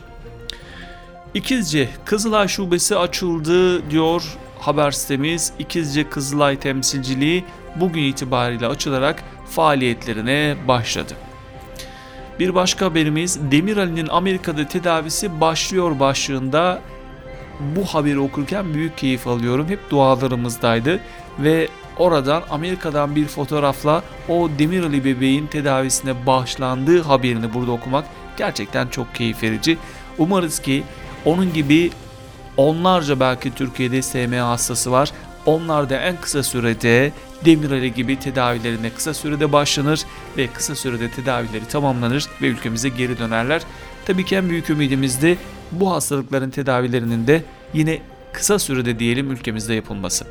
İkizce 1.35 1.89
Kızılay 2.05 2.49
Şubesi 2.49 2.97
açıldı 2.97 3.91
diyor 3.91 4.23
haber 4.61 4.91
sitemiz. 4.91 5.53
İkizce 5.59 6.11
Kızılay 6.11 6.59
temsilciliği 6.61 7.45
bugün 7.77 8.03
itibariyle 8.03 8.67
açılarak 8.67 9.25
faaliyetlerine 9.51 10.57
başladı. 10.69 11.28
Bir 12.39 12.55
başka 12.55 12.87
haberimiz 12.87 13.39
Demirali'nin 13.51 14.09
Amerika'da 14.09 14.69
tedavisi 14.69 15.41
başlıyor 15.41 16.01
başlığında 16.01 16.81
bu 17.61 17.85
haberi 17.85 18.19
okurken 18.19 18.75
büyük 18.75 18.99
keyif 18.99 19.27
alıyorum. 19.27 19.69
Hep 19.69 19.91
dualarımızdaydı 19.91 21.01
ve 21.39 21.69
oradan 21.97 22.43
Amerika'dan 22.51 23.17
bir 23.17 23.27
fotoğrafla 23.27 24.03
o 24.29 24.49
Demirali 24.59 25.05
bebeğin 25.05 25.47
tedavisine 25.47 26.27
başlandığı 26.27 27.03
haberini 27.03 27.55
burada 27.55 27.73
okumak 27.73 28.05
gerçekten 28.37 28.89
çok 28.89 29.15
keyif 29.15 29.43
verici. 29.43 29.79
Umarız 30.19 30.59
ki 30.59 30.83
onun 31.25 31.53
gibi 31.53 31.91
onlarca 32.57 33.21
belki 33.21 33.55
Türkiye'de 33.55 34.03
SMA 34.03 34.49
hastası 34.49 34.93
var. 34.93 35.13
Onlar 35.47 35.91
da 35.91 35.97
en 35.97 36.21
kısa 36.21 36.43
sürede 36.43 37.13
Demirali 37.45 37.95
gibi 37.95 38.19
tedavilerine 38.19 38.91
kısa 38.91 39.15
sürede 39.15 39.53
başlanır 39.53 40.01
ve 40.37 40.47
kısa 40.47 40.75
sürede 40.75 41.11
tedavileri 41.11 41.65
tamamlanır 41.69 42.27
ve 42.43 42.47
ülkemize 42.47 42.89
geri 42.89 43.19
dönerler. 43.19 43.63
Tabii 44.07 44.25
ki 44.25 44.37
en 44.37 44.51
büyük 44.51 44.71
ümidimiz 44.71 45.23
de 45.23 45.37
bu 45.73 45.91
hastalıkların 45.93 46.51
tedavilerinin 46.51 47.27
de 47.27 47.43
yine 47.75 47.99
kısa 48.33 48.59
sürede 48.59 48.99
diyelim 48.99 49.31
ülkemizde 49.31 49.75
yapılması. 49.75 50.27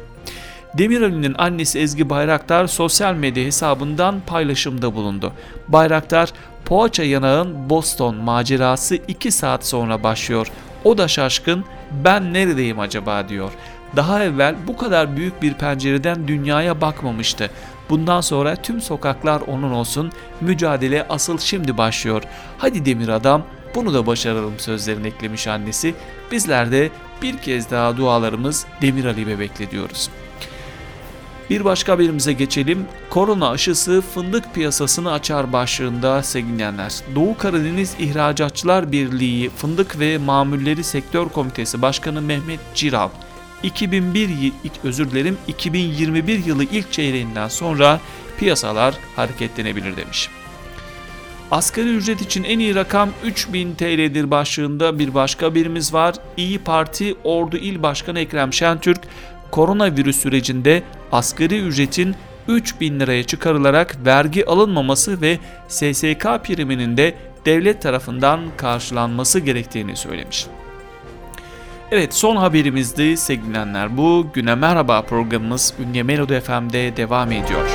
Demirali'nin 0.73 1.35
annesi 1.37 1.79
Ezgi 1.79 2.09
Bayraktar 2.09 2.67
sosyal 2.67 3.13
medya 3.13 3.43
hesabından 3.43 4.21
paylaşımda 4.27 4.95
bulundu. 4.95 5.33
Bayraktar, 5.67 6.33
poğaça 6.65 7.03
yanağın 7.03 7.69
Boston 7.69 8.15
macerası 8.15 8.95
2 8.95 9.31
saat 9.31 9.65
sonra 9.65 10.03
başlıyor. 10.03 10.47
O 10.83 10.97
da 10.97 11.07
şaşkın, 11.07 11.65
ben 12.03 12.33
neredeyim 12.33 12.79
acaba 12.79 13.29
diyor. 13.29 13.51
Daha 13.95 14.23
evvel 14.23 14.55
bu 14.67 14.77
kadar 14.77 15.17
büyük 15.17 15.41
bir 15.41 15.53
pencereden 15.53 16.27
dünyaya 16.27 16.81
bakmamıştı. 16.81 17.49
Bundan 17.89 18.21
sonra 18.21 18.55
tüm 18.55 18.81
sokaklar 18.81 19.41
onun 19.41 19.71
olsun, 19.71 20.11
mücadele 20.41 21.05
asıl 21.09 21.37
şimdi 21.37 21.77
başlıyor. 21.77 22.23
Hadi 22.57 22.85
demir 22.85 23.07
adam, 23.07 23.43
bunu 23.75 23.93
da 23.93 24.07
başaralım 24.07 24.53
sözlerini 24.57 25.07
eklemiş 25.07 25.47
annesi. 25.47 25.95
Bizler 26.31 26.71
de 26.71 26.89
bir 27.21 27.37
kez 27.37 27.71
daha 27.71 27.97
dualarımız 27.97 28.65
Demir 28.81 29.05
Ali 29.05 29.27
Bebek'le 29.27 29.71
diyoruz. 29.71 30.09
Bir 31.49 31.65
başka 31.65 31.93
haberimize 31.93 32.33
geçelim. 32.33 32.85
Korona 33.09 33.49
aşısı 33.49 34.03
fındık 34.13 34.53
piyasasını 34.53 35.11
açar 35.11 35.53
başlığında 35.53 36.23
sevgilenler. 36.23 36.93
Doğu 37.15 37.37
Karadeniz 37.37 37.95
İhracatçılar 37.99 38.91
Birliği 38.91 39.49
Fındık 39.49 39.99
ve 39.99 40.17
Mamulleri 40.17 40.83
Sektör 40.83 41.29
Komitesi 41.29 41.81
Başkanı 41.81 42.21
Mehmet 42.21 42.59
Ciral 42.75 43.09
2001 43.63 44.29
ilk 44.63 44.73
özür 44.83 45.11
dilerim 45.11 45.37
2021 45.47 46.45
yılı 46.45 46.63
ilk 46.63 46.91
çeyreğinden 46.91 47.47
sonra 47.47 47.99
piyasalar 48.37 48.95
hareketlenebilir 49.15 49.97
demiş. 49.97 50.29
Asgari 51.51 51.89
ücret 51.89 52.21
için 52.21 52.43
en 52.43 52.59
iyi 52.59 52.75
rakam 52.75 53.09
3000 53.23 53.75
TL'dir 53.75 54.31
başlığında 54.31 54.99
bir 54.99 55.13
başka 55.13 55.55
birimiz 55.55 55.93
var. 55.93 56.15
İyi 56.37 56.59
Parti 56.59 57.15
Ordu 57.23 57.57
İl 57.57 57.83
Başkanı 57.83 58.19
Ekrem 58.19 58.53
Şentürk 58.53 58.99
koronavirüs 59.51 60.21
sürecinde 60.21 60.83
asgari 61.11 61.59
ücretin 61.59 62.15
3000 62.47 62.99
liraya 62.99 63.23
çıkarılarak 63.23 63.97
vergi 64.05 64.45
alınmaması 64.45 65.21
ve 65.21 65.39
SSK 65.67 66.25
priminin 66.43 66.97
de 66.97 67.15
devlet 67.45 67.81
tarafından 67.81 68.41
karşılanması 68.57 69.39
gerektiğini 69.39 69.95
söylemiş. 69.95 70.47
Evet 71.91 72.13
son 72.13 72.35
haberimizdi 72.35 73.17
sevgilenler. 73.17 73.97
Bu 73.97 74.27
güne 74.33 74.55
merhaba 74.55 75.01
programımız 75.01 75.73
Ünye 75.79 76.03
Melodi 76.03 76.39
FM'de 76.39 76.97
devam 76.97 77.31
ediyor. 77.31 77.69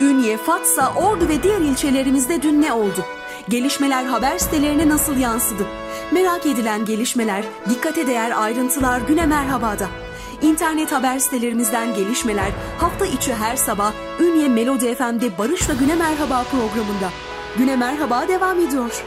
Ünye, 0.00 0.36
Fatsa, 0.36 0.92
Ordu 0.94 1.28
ve 1.28 1.42
diğer 1.42 1.60
ilçelerimizde 1.60 2.42
dün 2.42 2.62
ne 2.62 2.72
oldu? 2.72 3.04
Gelişmeler 3.48 4.04
haber 4.04 4.38
sitelerine 4.38 4.88
nasıl 4.88 5.16
yansıdı? 5.16 5.66
Merak 6.12 6.46
edilen 6.46 6.84
gelişmeler, 6.84 7.44
dikkate 7.70 8.06
değer 8.06 8.42
ayrıntılar 8.42 9.00
güne 9.00 9.26
merhabada. 9.26 10.03
İnternet 10.44 10.92
haber 10.92 11.18
sitelerimizden 11.18 11.94
gelişmeler 11.94 12.50
hafta 12.78 13.06
içi 13.06 13.34
her 13.34 13.56
sabah 13.56 13.92
Ünye 14.20 14.48
Melodi 14.48 14.94
FM'de 14.94 15.38
Barış'la 15.38 15.74
Güne 15.74 15.94
Merhaba 15.94 16.44
programında. 16.44 17.10
Güne 17.58 17.76
Merhaba 17.76 18.28
devam 18.28 18.60
ediyor. 18.60 19.04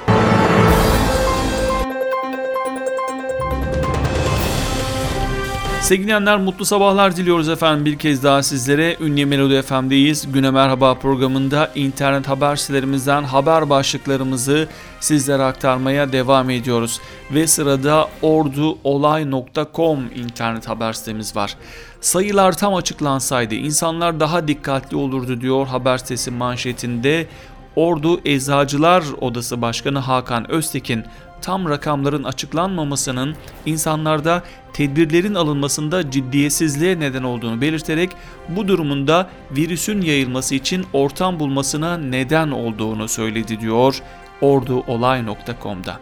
Sevgili 5.88 6.04
dinleyenler 6.04 6.38
mutlu 6.38 6.65
sabahlar 6.65 7.15
diliyoruz 7.15 7.50
efendim 7.50 7.86
bir 7.86 7.97
kez 7.97 8.23
daha 8.23 8.43
sizlere. 8.43 8.97
Ünlü 9.00 9.26
Melodi 9.26 9.62
FM'deyiz. 9.62 10.32
Güne 10.32 10.52
Merhaba 10.52 10.95
programında 10.95 11.71
internet 11.76 12.28
haber 12.28 12.56
sitelerimizden 12.56 13.23
haber 13.23 13.69
başlıklarımızı 13.69 14.67
sizlere 15.00 15.43
aktarmaya 15.43 16.12
devam 16.12 16.50
ediyoruz. 16.50 17.00
Ve 17.32 17.47
sırada 17.47 18.08
orduolay.com 18.21 20.00
internet 20.15 20.69
haber 20.69 20.93
sitemiz 20.93 21.36
var. 21.36 21.56
Sayılar 22.02 22.58
tam 22.58 22.76
açıklansaydı 22.76 23.56
insanlar 23.56 24.19
daha 24.19 24.47
dikkatli 24.47 24.97
olurdu 24.97 25.41
diyor 25.41 25.67
haber 25.67 25.97
sitesi 25.97 26.32
manşetinde. 26.32 27.28
Ordu 27.76 28.21
Eczacılar 28.26 29.04
Odası 29.21 29.62
Başkanı 29.62 30.00
Hakan 30.00 30.52
Öztekin 30.52 31.04
tam 31.41 31.69
rakamların 31.69 32.23
açıklanmamasının 32.23 33.36
insanlarda 33.65 34.43
tedbirlerin 34.73 35.36
alınmasında 35.36 36.12
ciddiyetsizliğe 36.12 37.00
neden 37.00 37.23
olduğunu 37.23 37.62
belirterek 37.62 38.10
bu 38.50 38.67
durumunda 38.67 39.30
virüsün 39.52 40.02
yayılması 40.02 40.56
için 40.56 40.86
ortam 40.93 41.39
bulmasına 41.39 41.97
neden 41.97 42.52
olduğunu 42.52 43.08
söyledi 43.08 43.60
diyor 43.60 44.02
orduolay.com'da. 44.41 46.00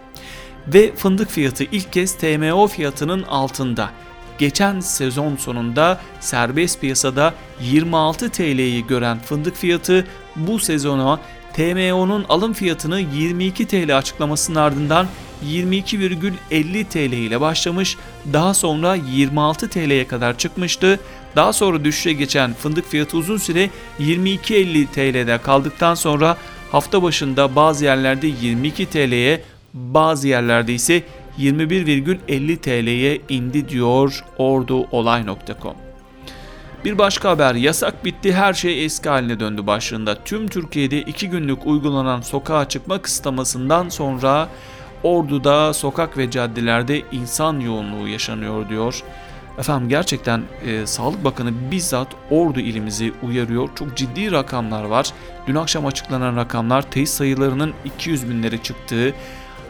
Ve 0.68 0.96
fındık 0.96 1.30
fiyatı 1.30 1.64
ilk 1.64 1.94
kez 1.94 2.18
TMO 2.18 2.68
fiyatının 2.68 3.24
altında. 3.24 3.90
Geçen 4.38 4.80
sezon 4.80 5.36
sonunda 5.36 6.00
serbest 6.20 6.82
piyasada 6.82 7.34
26 7.62 8.30
TL'yi 8.30 8.88
gören 8.88 9.20
fındık 9.20 9.56
fiyatı 9.56 10.08
bu 10.36 10.60
sezona 10.60 11.20
TMO'nun 11.54 12.26
alım 12.30 12.54
fiyatını 12.54 13.00
22 13.00 13.68
TL 13.68 13.98
açıklamasının 13.98 14.56
ardından 14.56 15.08
22,50 15.46 16.86
TL 16.86 17.14
ile 17.14 17.42
başlamış, 17.42 17.98
daha 18.34 18.54
sonra 18.54 18.96
26 18.96 19.70
TL'ye 19.70 20.08
kadar 20.08 20.38
çıkmıştı. 20.38 21.00
Daha 21.36 21.54
sonra 21.54 21.86
düşüşe 21.86 22.14
geçen 22.14 22.54
fındık 22.54 22.86
fiyatı 22.86 23.18
uzun 23.18 23.38
süre 23.38 23.70
22.50 24.00 24.88
TL'de 24.88 25.38
kaldıktan 25.38 25.96
sonra 25.96 26.38
hafta 26.72 27.04
başında 27.04 27.56
bazı 27.56 27.86
yerlerde 27.86 28.28
22 28.28 28.86
TL'ye, 28.86 29.42
bazı 29.74 30.28
yerlerde 30.28 30.74
ise 30.74 31.04
21,50 31.40 32.58
TL'ye 32.58 33.22
indi 33.30 33.70
diyor 33.70 34.24
orduolay.com. 34.38 35.76
Bir 36.86 36.98
başka 36.98 37.30
haber 37.30 37.56
yasak 37.56 38.06
bitti 38.06 38.34
her 38.34 38.54
şey 38.54 38.86
eski 38.86 39.10
haline 39.10 39.40
döndü 39.40 39.68
başlığında. 39.68 40.16
Tüm 40.26 40.48
Türkiye'de 40.48 41.02
2 41.02 41.30
günlük 41.30 41.66
uygulanan 41.66 42.22
sokağa 42.22 42.70
çıkma 42.70 43.02
kısıtlamasından 43.02 43.90
sonra 43.90 44.50
Ordu'da 45.04 45.74
sokak 45.74 46.18
ve 46.18 46.32
caddelerde 46.32 47.02
insan 47.12 47.60
yoğunluğu 47.60 48.08
yaşanıyor 48.08 48.70
diyor. 48.70 49.04
Efendim 49.58 49.90
gerçekten 49.90 50.44
e, 50.66 50.88
Sağlık 50.88 51.24
Bakanı 51.24 51.72
bizzat 51.72 52.08
Ordu 52.30 52.60
ilimizi 52.60 53.14
uyarıyor. 53.24 53.70
Çok 53.76 53.98
ciddi 53.98 54.32
rakamlar 54.32 54.84
var. 54.84 55.14
Dün 55.48 55.56
akşam 55.56 55.86
açıklanan 55.86 56.36
rakamlar 56.36 56.82
test 56.82 57.14
sayılarının 57.14 57.74
200 57.86 58.30
binleri 58.30 58.64
çıktığı, 58.64 59.14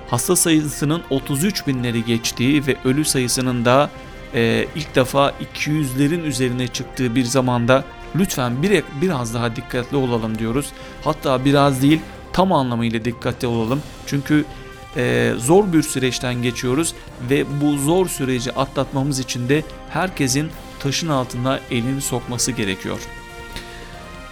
hasta 0.09 0.35
sayısının 0.35 1.01
33 1.09 1.67
binleri 1.67 2.05
geçtiği 2.05 2.67
ve 2.67 2.75
ölü 2.85 3.05
sayısının 3.05 3.65
da 3.65 3.89
e, 4.33 4.65
ilk 4.75 4.95
defa 4.95 5.33
200'lerin 5.55 6.21
üzerine 6.21 6.67
çıktığı 6.67 7.15
bir 7.15 7.23
zamanda 7.23 7.83
lütfen 8.15 8.63
bir, 8.63 8.83
biraz 9.01 9.33
daha 9.33 9.55
dikkatli 9.55 9.97
olalım 9.97 10.39
diyoruz. 10.39 10.71
Hatta 11.03 11.45
biraz 11.45 11.81
değil 11.81 12.01
tam 12.33 12.51
anlamıyla 12.51 13.05
dikkatli 13.05 13.47
olalım. 13.47 13.81
Çünkü 14.05 14.45
e, 14.97 15.33
zor 15.37 15.73
bir 15.73 15.83
süreçten 15.83 16.41
geçiyoruz 16.41 16.93
ve 17.29 17.45
bu 17.61 17.77
zor 17.77 18.07
süreci 18.07 18.51
atlatmamız 18.51 19.19
için 19.19 19.49
de 19.49 19.63
herkesin 19.89 20.49
taşın 20.79 21.09
altına 21.09 21.59
elini 21.71 22.01
sokması 22.01 22.51
gerekiyor. 22.51 22.99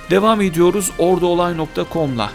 Devam 0.10 0.42
ediyoruz 0.42 0.92
orduolay.com'la. 0.98 2.32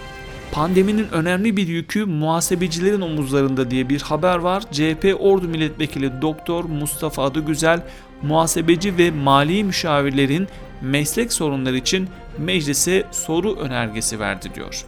Pandeminin 0.53 1.09
önemli 1.13 1.57
bir 1.57 1.69
yükü 1.69 2.05
muhasebecilerin 2.05 3.01
omuzlarında 3.01 3.71
diye 3.71 3.89
bir 3.89 4.01
haber 4.01 4.39
var. 4.39 4.63
CHP 4.73 5.17
Ordu 5.21 5.49
Milletvekili 5.49 6.23
Doktor 6.23 6.65
Mustafa 6.65 7.23
Adıgüzel 7.25 7.83
muhasebeci 8.23 8.99
ve 8.99 9.11
mali 9.11 9.65
müşavirlerin 9.65 10.49
meslek 10.81 11.33
sorunları 11.33 11.77
için 11.77 12.09
meclise 12.39 13.05
soru 13.11 13.57
önergesi 13.57 14.21
verdi 14.21 14.51
diyor. 14.55 14.85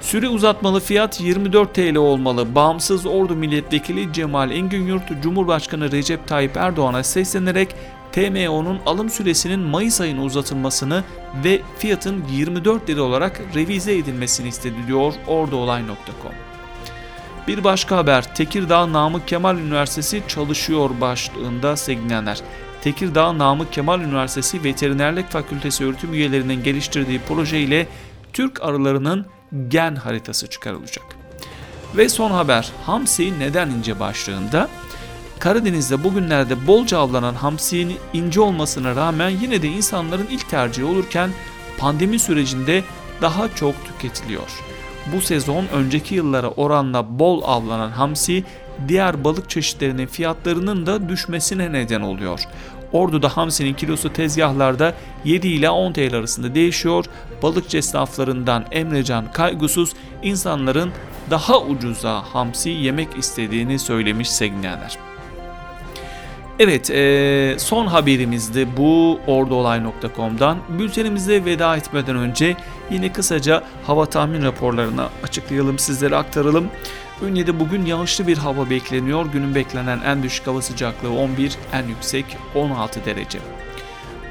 Süre 0.00 0.28
uzatmalı 0.28 0.80
fiyat 0.80 1.20
24 1.20 1.74
TL 1.74 1.96
olmalı. 1.96 2.54
Bağımsız 2.54 3.06
Ordu 3.06 3.36
Milletvekili 3.36 4.12
Cemal 4.12 4.50
Engin 4.50 5.00
Cumhurbaşkanı 5.22 5.92
Recep 5.92 6.26
Tayyip 6.28 6.56
Erdoğan'a 6.56 7.02
seslenerek 7.02 7.74
TMO'nun 8.12 8.80
alım 8.86 9.10
süresinin 9.10 9.60
Mayıs 9.60 10.00
ayına 10.00 10.22
uzatılmasını 10.22 11.04
ve 11.44 11.60
fiyatın 11.78 12.24
24 12.30 12.90
lira 12.90 13.02
olarak 13.02 13.40
revize 13.54 13.96
edilmesini 13.96 14.48
istedi 14.48 14.76
diyor 14.86 15.12
orduolay.com. 15.26 16.32
Bir 17.48 17.64
başka 17.64 17.96
haber 17.96 18.34
Tekirdağ 18.34 18.92
Namık 18.92 19.28
Kemal 19.28 19.58
Üniversitesi 19.58 20.22
çalışıyor 20.28 20.90
başlığında 21.00 21.76
sevgilenler. 21.76 22.38
Tekirdağ 22.82 23.38
Namık 23.38 23.72
Kemal 23.72 24.00
Üniversitesi 24.00 24.64
Veterinerlik 24.64 25.30
Fakültesi 25.30 25.84
öğretim 25.84 26.14
üyelerinin 26.14 26.62
geliştirdiği 26.62 27.20
proje 27.28 27.60
ile 27.60 27.86
Türk 28.32 28.62
arılarının 28.62 29.26
gen 29.68 29.96
haritası 29.96 30.46
çıkarılacak. 30.46 31.04
Ve 31.96 32.08
son 32.08 32.30
haber 32.30 32.72
hamsi 32.86 33.38
neden 33.38 33.70
ince 33.70 34.00
başlığında 34.00 34.68
Karadeniz'de 35.38 36.04
bugünlerde 36.04 36.66
bolca 36.66 36.98
avlanan 36.98 37.34
hamsinin 37.34 37.96
ince 38.12 38.40
olmasına 38.40 38.96
rağmen 38.96 39.28
yine 39.30 39.62
de 39.62 39.68
insanların 39.68 40.26
ilk 40.30 40.48
tercihi 40.48 40.84
olurken 40.84 41.30
pandemi 41.78 42.18
sürecinde 42.18 42.84
daha 43.20 43.54
çok 43.54 43.74
tüketiliyor. 43.84 44.50
Bu 45.12 45.20
sezon 45.20 45.66
önceki 45.72 46.14
yıllara 46.14 46.48
oranla 46.50 47.18
bol 47.18 47.42
avlanan 47.44 47.90
hamsi 47.90 48.44
diğer 48.88 49.24
balık 49.24 49.50
çeşitlerinin 49.50 50.06
fiyatlarının 50.06 50.86
da 50.86 51.08
düşmesine 51.08 51.72
neden 51.72 52.00
oluyor. 52.00 52.40
Ordu'da 52.92 53.36
hamsinin 53.36 53.74
kilosu 53.74 54.12
tezgahlarda 54.12 54.94
7 55.24 55.48
ile 55.48 55.70
10 55.70 55.92
TL 55.92 56.14
arasında 56.14 56.54
değişiyor. 56.54 57.04
Balıkçı 57.42 57.78
esnaflarından 57.78 58.64
Emrecan 58.70 59.32
Kaygusuz 59.32 59.92
insanların 60.22 60.92
daha 61.30 61.60
ucuza 61.60 62.22
hamsi 62.22 62.70
yemek 62.70 63.08
istediğini 63.18 63.78
söylemiş 63.78 64.30
Segnaner. 64.30 65.07
Evet 66.58 66.86
son 67.60 67.86
haberimizdi 67.86 68.68
bu 68.76 69.20
orduolay.com'dan. 69.26 70.58
Bültenimize 70.78 71.44
veda 71.44 71.76
etmeden 71.76 72.16
önce 72.16 72.56
yine 72.90 73.12
kısaca 73.12 73.62
hava 73.86 74.06
tahmin 74.06 74.42
raporlarını 74.42 75.08
açıklayalım 75.22 75.78
sizlere 75.78 76.16
aktaralım. 76.16 76.68
Ünye'de 77.22 77.60
bugün 77.60 77.86
yağışlı 77.86 78.26
bir 78.26 78.38
hava 78.38 78.70
bekleniyor. 78.70 79.26
Günün 79.26 79.54
beklenen 79.54 80.00
en 80.06 80.22
düşük 80.22 80.46
hava 80.46 80.62
sıcaklığı 80.62 81.12
11, 81.12 81.56
en 81.72 81.88
yüksek 81.88 82.24
16 82.54 83.04
derece. 83.04 83.38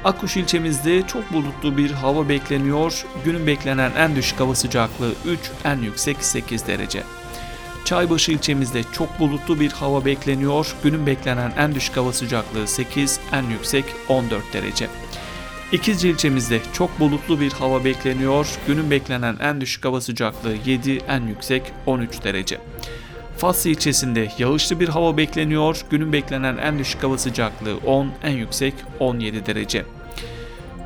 Akkuş 0.04 0.36
ilçemizde 0.36 1.02
çok 1.02 1.32
bulutlu 1.32 1.76
bir 1.76 1.90
hava 1.90 2.28
bekleniyor. 2.28 3.04
Günün 3.24 3.46
beklenen 3.46 3.92
en 3.98 4.16
düşük 4.16 4.40
hava 4.40 4.54
sıcaklığı 4.54 5.12
3, 5.26 5.40
en 5.64 5.78
yüksek 5.78 6.24
8 6.24 6.66
derece. 6.66 7.02
Çaybaşı 7.88 8.32
ilçemizde 8.32 8.82
çok 8.92 9.20
bulutlu 9.20 9.60
bir 9.60 9.72
hava 9.72 10.04
bekleniyor. 10.04 10.74
Günün 10.82 11.06
beklenen 11.06 11.52
en 11.58 11.74
düşük 11.74 11.96
hava 11.96 12.12
sıcaklığı 12.12 12.68
8, 12.68 13.20
en 13.32 13.42
yüksek 13.42 13.84
14 14.08 14.52
derece. 14.52 14.88
İkizce 15.72 16.10
ilçemizde 16.10 16.60
çok 16.72 17.00
bulutlu 17.00 17.40
bir 17.40 17.52
hava 17.52 17.84
bekleniyor. 17.84 18.48
Günün 18.66 18.90
beklenen 18.90 19.36
en 19.40 19.60
düşük 19.60 19.84
hava 19.84 20.00
sıcaklığı 20.00 20.54
7, 20.66 20.96
en 21.08 21.26
yüksek 21.26 21.62
13 21.86 22.24
derece. 22.24 22.60
Fatsa 23.38 23.68
ilçesinde 23.68 24.28
yağışlı 24.38 24.80
bir 24.80 24.88
hava 24.88 25.16
bekleniyor. 25.16 25.80
Günün 25.90 26.12
beklenen 26.12 26.56
en 26.56 26.78
düşük 26.78 27.02
hava 27.02 27.18
sıcaklığı 27.18 27.76
10, 27.86 28.12
en 28.22 28.36
yüksek 28.36 28.74
17 29.00 29.46
derece. 29.46 29.84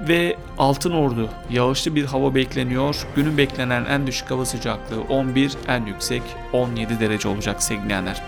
Ve 0.09 0.37
Altın 0.59 0.93
Ordu 0.93 1.29
yağışlı 1.51 1.95
bir 1.95 2.05
hava 2.05 2.35
bekleniyor. 2.35 3.07
Günün 3.17 3.39
beklenen 3.39 3.85
en 3.85 4.07
düşük 4.07 4.31
hava 4.31 4.45
sıcaklığı 4.45 5.03
11, 5.09 5.53
en 5.69 5.87
yüksek 5.87 6.23
17 6.53 7.01
derece 7.01 7.29
olacak 7.29 7.63
sevgilenler. 7.63 8.23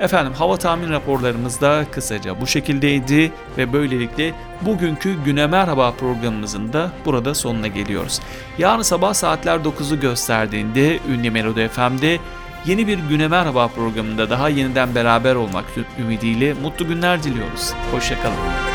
Efendim 0.00 0.32
hava 0.32 0.56
tahmin 0.56 0.90
raporlarımız 0.90 1.60
da 1.60 1.84
kısaca 1.90 2.40
bu 2.40 2.46
şekildeydi 2.46 3.32
ve 3.58 3.72
böylelikle 3.72 4.34
bugünkü 4.62 5.24
Güne 5.24 5.46
Merhaba 5.46 5.92
programımızın 5.92 6.72
da 6.72 6.90
burada 7.04 7.34
sonuna 7.34 7.66
geliyoruz. 7.66 8.20
Yarın 8.58 8.82
sabah 8.82 9.14
saatler 9.14 9.56
9'u 9.56 10.00
gösterdiğinde 10.00 10.98
Ünlü 11.08 11.30
Melodi 11.30 11.68
FM'de 11.68 12.18
yeni 12.66 12.86
bir 12.86 12.98
Güne 12.98 13.28
Merhaba 13.28 13.68
programında 13.68 14.30
daha 14.30 14.48
yeniden 14.48 14.94
beraber 14.94 15.34
olmak 15.34 15.64
ümidiyle 15.98 16.54
mutlu 16.54 16.88
günler 16.88 17.22
diliyoruz. 17.22 17.72
Hoşçakalın. 17.92 18.71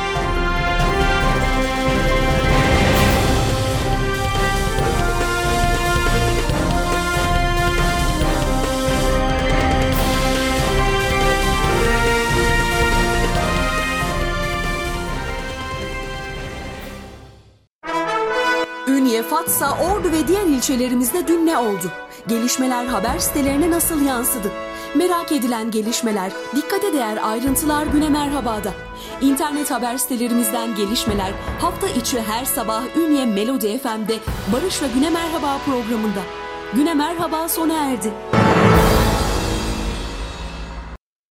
Fatsa, 19.59 19.77
Ordu 19.83 20.11
ve 20.11 20.27
diğer 20.27 20.45
ilçelerimizde 20.45 21.27
dün 21.27 21.45
ne 21.45 21.57
oldu? 21.57 21.91
Gelişmeler 22.27 22.85
haber 22.85 23.19
sitelerine 23.19 23.71
nasıl 23.71 24.01
yansıdı? 24.01 24.51
Merak 24.95 25.31
edilen 25.31 25.71
gelişmeler, 25.71 26.31
dikkate 26.55 26.93
değer 26.93 27.19
ayrıntılar 27.23 27.85
güne 27.85 28.09
merhabada. 28.09 28.73
İnternet 29.21 29.71
haber 29.71 29.97
sitelerimizden 29.97 30.75
gelişmeler 30.75 31.31
hafta 31.61 31.87
içi 31.87 32.21
her 32.21 32.45
sabah 32.45 32.83
Ünye 32.97 33.25
Melodi 33.25 33.77
FM'de 33.77 34.19
Barış 34.53 34.81
ve 34.81 34.87
Güne 34.93 35.09
Merhaba 35.09 35.57
programında. 35.65 36.21
Güne 36.75 36.93
Merhaba 36.93 37.49
sona 37.49 37.73
erdi. 37.73 38.13